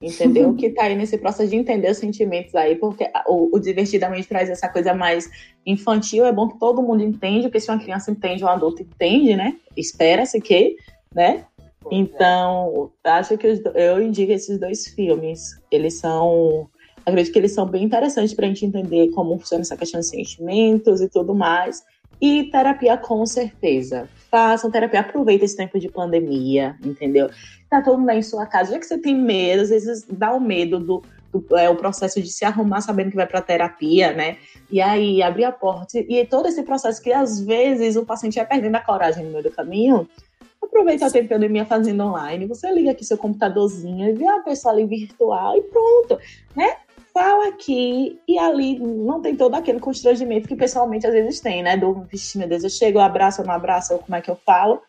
[0.00, 0.54] entendeu?
[0.56, 4.48] que está aí nesse processo de entender os sentimentos aí, porque o, o, divertidamente traz
[4.48, 5.30] essa coisa mais
[5.66, 9.36] infantil, é bom que todo mundo entende, porque se uma criança entende, um adulto entende,
[9.36, 9.56] né?
[9.76, 10.76] Espera-se que,
[11.14, 11.44] né?
[11.90, 15.58] Então, acho que eu indico esses dois filmes.
[15.70, 16.68] Eles são.
[17.06, 20.06] Acredito que eles são bem interessantes para a gente entender como funciona essa questão de
[20.06, 21.82] sentimentos e tudo mais.
[22.20, 24.08] E terapia, com certeza.
[24.30, 27.28] Façam terapia, aproveita esse tempo de pandemia, entendeu?
[27.68, 28.72] Tá todo mundo aí em sua casa.
[28.72, 31.02] Já que você tem medo, às vezes dá o medo do,
[31.32, 34.36] do é, o processo de se arrumar sabendo que vai para terapia, né?
[34.70, 35.98] E aí abrir a porta.
[35.98, 39.42] E todo esse processo que às vezes o paciente vai perdendo a coragem no meio
[39.42, 40.08] do caminho
[40.62, 42.46] Aproveita a pandemia fazendo online.
[42.46, 46.18] Você liga aqui seu computadorzinho e vê a pessoa ali virtual e pronto,
[46.54, 46.76] né?
[47.20, 51.76] Fala aqui e ali não tem todo aquele constrangimento que pessoalmente às vezes tem, né?
[51.76, 54.36] Do, vixe, meu Deus, eu chego, eu abraço, eu não abraço, como é que eu
[54.36, 54.80] falo?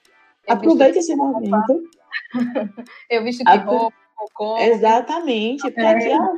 [0.47, 1.83] Eu Aproveita esse momento.
[3.09, 3.93] eu visto de roupa,
[4.33, 4.57] como.
[4.59, 5.89] Exatamente, porque é.
[5.89, 6.37] aqui, ó,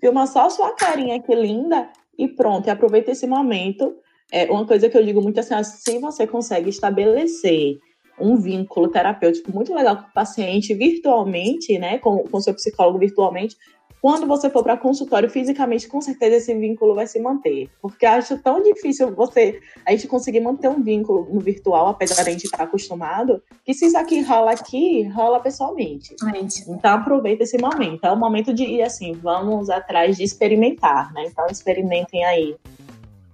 [0.00, 1.88] filma só a sua carinha que linda
[2.18, 3.94] e pronto, e aproveita esse momento.
[4.32, 7.78] É uma coisa que eu digo muito assim, se você consegue estabelecer
[8.18, 13.56] um vínculo terapêutico muito legal com o paciente virtualmente, né, com o seu psicólogo virtualmente.
[14.00, 17.68] Quando você for para consultório fisicamente, com certeza esse vínculo vai se manter.
[17.82, 22.28] Porque acho tão difícil você a gente conseguir manter um vínculo no virtual, apesar de
[22.30, 26.16] a gente estar acostumado, que se isso aqui rola aqui, rola pessoalmente.
[26.32, 26.62] Gente.
[26.70, 28.04] Então aproveita esse momento.
[28.04, 31.26] É o momento de ir assim, vamos atrás de experimentar, né?
[31.26, 32.56] Então experimentem aí.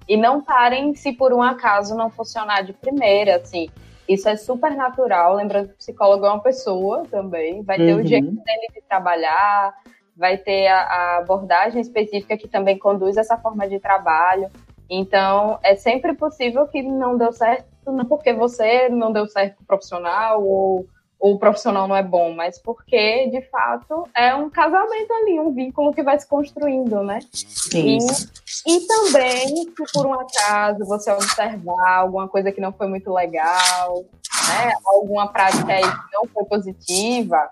[0.09, 3.68] E não parem se por um acaso não funcionar de primeira, assim
[4.09, 5.34] isso é super natural.
[5.34, 7.62] Lembrando que o psicólogo é uma pessoa também.
[7.62, 8.02] Vai ter uhum.
[8.02, 9.74] o jeito dele de trabalhar,
[10.16, 14.51] vai ter a, a, abordagem específica que também conduz essa forma de trabalho.
[14.88, 19.64] Então, é sempre possível que não deu certo, não porque você não deu certo com
[19.64, 20.86] o profissional ou,
[21.18, 25.93] o profissional não é bom, mas porque, de fato, é um casamento ali, um vínculo
[25.93, 27.20] que vai se construindo, né?
[27.32, 27.98] Sim.
[27.98, 33.12] E, e também, se por um acaso você observar alguma coisa que não foi muito
[33.12, 34.05] legal,
[34.48, 34.72] né?
[34.86, 37.51] Alguma prática aí que não foi positiva,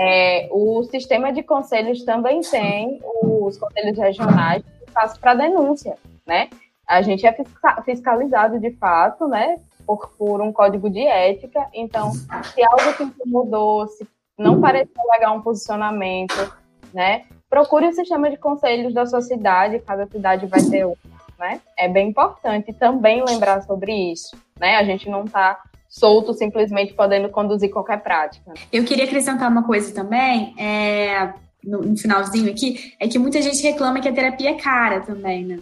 [0.00, 5.96] é, o sistema de conselhos também tem os conselhos regionais que fazem para denúncia,
[6.26, 6.48] né?
[6.86, 7.36] A gente é
[7.84, 9.56] fiscalizado de fato, né?
[9.96, 11.66] por, por um código de ética.
[11.74, 14.06] Então, se algo te incomodou, se
[14.38, 16.54] não pareceu legal um posicionamento,
[16.94, 17.24] né?
[17.48, 20.94] Procure o sistema de conselhos da sua cidade, cada cidade vai ter um,
[21.38, 21.60] né?
[21.76, 24.76] É bem importante também lembrar sobre isso, né?
[24.76, 25.60] A gente não está
[25.90, 28.54] solto simplesmente podendo conduzir qualquer prática.
[28.72, 33.60] Eu queria acrescentar uma coisa também, é, no, no finalzinho aqui, é que muita gente
[33.60, 35.58] reclama que a terapia é cara também, né?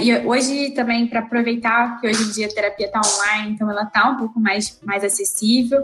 [0.00, 3.82] E hoje também, para aproveitar que hoje em dia a terapia está online, então ela
[3.82, 5.82] está um pouco mais, mais acessível,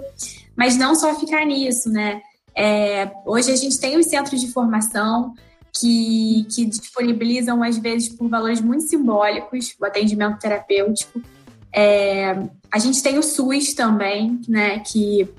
[0.55, 2.23] mas não só ficar nisso, né?
[2.55, 5.35] É, hoje a gente tem os centros de formação
[5.79, 11.21] que, que disponibilizam, às vezes, por valores muito simbólicos, o atendimento terapêutico.
[11.81, 12.33] É,
[12.73, 15.33] a gente tem o SUS também, né, que,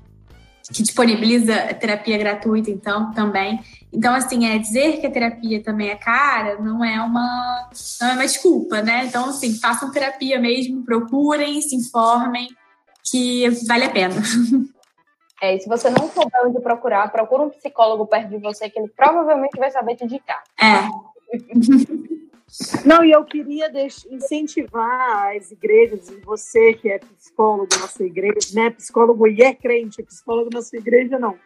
[0.71, 3.59] que disponibiliza terapia gratuita, então, também.
[3.91, 8.13] Então, assim, é dizer que a terapia também é cara não é uma, não é
[8.13, 9.03] uma desculpa, né?
[9.03, 12.47] Então, assim, façam terapia mesmo, procurem, se informem,
[13.03, 14.15] que vale a pena.
[15.41, 18.77] É, e se você não souber onde procurar, procura um psicólogo perto de você, que
[18.77, 20.43] ele provavelmente vai saber te indicar.
[20.59, 20.83] É.
[22.85, 23.71] Não, e eu queria
[24.09, 28.69] incentivar as igrejas, e você que é psicólogo na sua igreja, né?
[28.71, 31.37] Psicólogo e é crente, psicólogo na sua igreja, não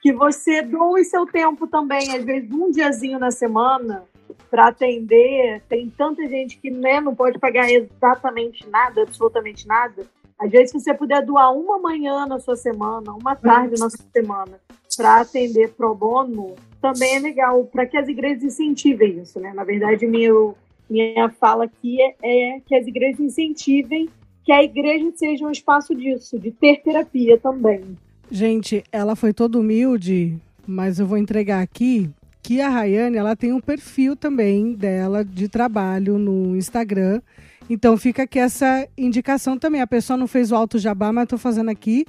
[0.00, 4.04] que você doe seu tempo também, às vezes um diazinho na semana
[4.50, 5.62] para atender.
[5.68, 10.06] Tem tanta gente que né, não pode pagar exatamente nada, absolutamente nada.
[10.38, 14.06] Às vezes, se você puder doar uma manhã na sua semana, uma tarde na sua
[14.12, 14.60] semana,
[14.96, 19.52] para atender pro bono, também é legal, para que as igrejas incentivem isso, né?
[19.54, 20.32] Na verdade, minha,
[20.88, 24.08] minha fala aqui é, é que as igrejas incentivem
[24.44, 27.84] que a igreja seja um espaço disso, de ter terapia também.
[28.30, 32.10] Gente, ela foi toda humilde, mas eu vou entregar aqui
[32.42, 37.20] que a Rayane, ela tem um perfil também dela de trabalho no Instagram.
[37.68, 39.82] Então fica aqui essa indicação também.
[39.82, 42.06] A pessoa não fez o alto jabá, mas estou fazendo aqui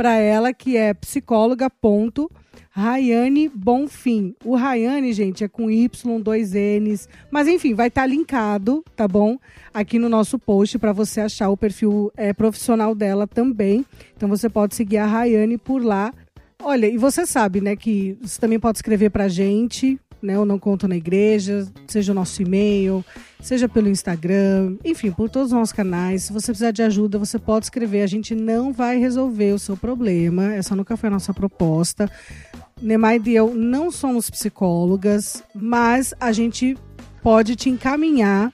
[0.00, 2.30] para ela que é psicóloga ponto
[2.70, 4.34] Rayane Bonfim.
[4.42, 7.06] O Rayane, gente, é com Y, dois N's.
[7.30, 9.36] Mas enfim, vai estar tá linkado, tá bom?
[9.74, 13.84] Aqui no nosso post para você achar o perfil é, profissional dela também.
[14.16, 16.14] Então você pode seguir a Rayane por lá.
[16.62, 20.36] Olha, e você sabe, né, que você também pode escrever pra gente, né?
[20.36, 23.04] Eu não conto na igreja, seja o nosso e-mail,
[23.40, 26.24] seja pelo Instagram, enfim, por todos os nossos canais.
[26.24, 28.02] Se você precisar de ajuda, você pode escrever.
[28.02, 30.54] A gente não vai resolver o seu problema.
[30.54, 32.10] Essa nunca foi a nossa proposta.
[32.80, 36.76] Nemaide e eu não somos psicólogas, mas a gente
[37.22, 38.52] pode te encaminhar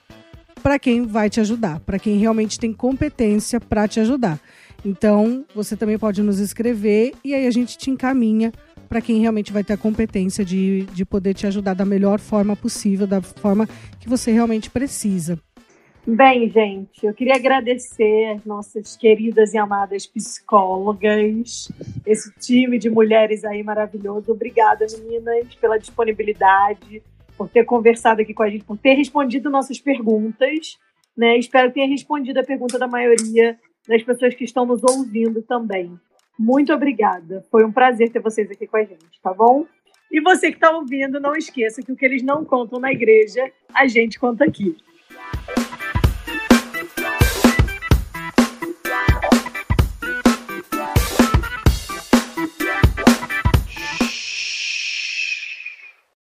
[0.61, 4.39] para quem vai te ajudar, para quem realmente tem competência para te ajudar.
[4.83, 8.51] Então, você também pode nos escrever e aí a gente te encaminha
[8.87, 12.55] para quem realmente vai ter a competência de, de poder te ajudar da melhor forma
[12.55, 13.67] possível, da forma
[13.99, 15.39] que você realmente precisa.
[16.09, 21.69] Bem, gente, eu queria agradecer as nossas queridas e amadas psicólogas,
[22.05, 24.31] esse time de mulheres aí maravilhoso.
[24.31, 27.03] Obrigada, meninas, pela disponibilidade,
[27.37, 30.77] por ter conversado aqui com a gente, por ter respondido nossas perguntas.
[31.15, 31.37] Né?
[31.37, 35.99] Espero que tenha respondido a pergunta da maioria das pessoas que estão nos ouvindo também.
[36.37, 37.45] Muito obrigada.
[37.49, 39.65] Foi um prazer ter vocês aqui com a gente, tá bom?
[40.11, 43.51] E você que está ouvindo, não esqueça que o que eles não contam na igreja,
[43.73, 44.77] a gente conta aqui.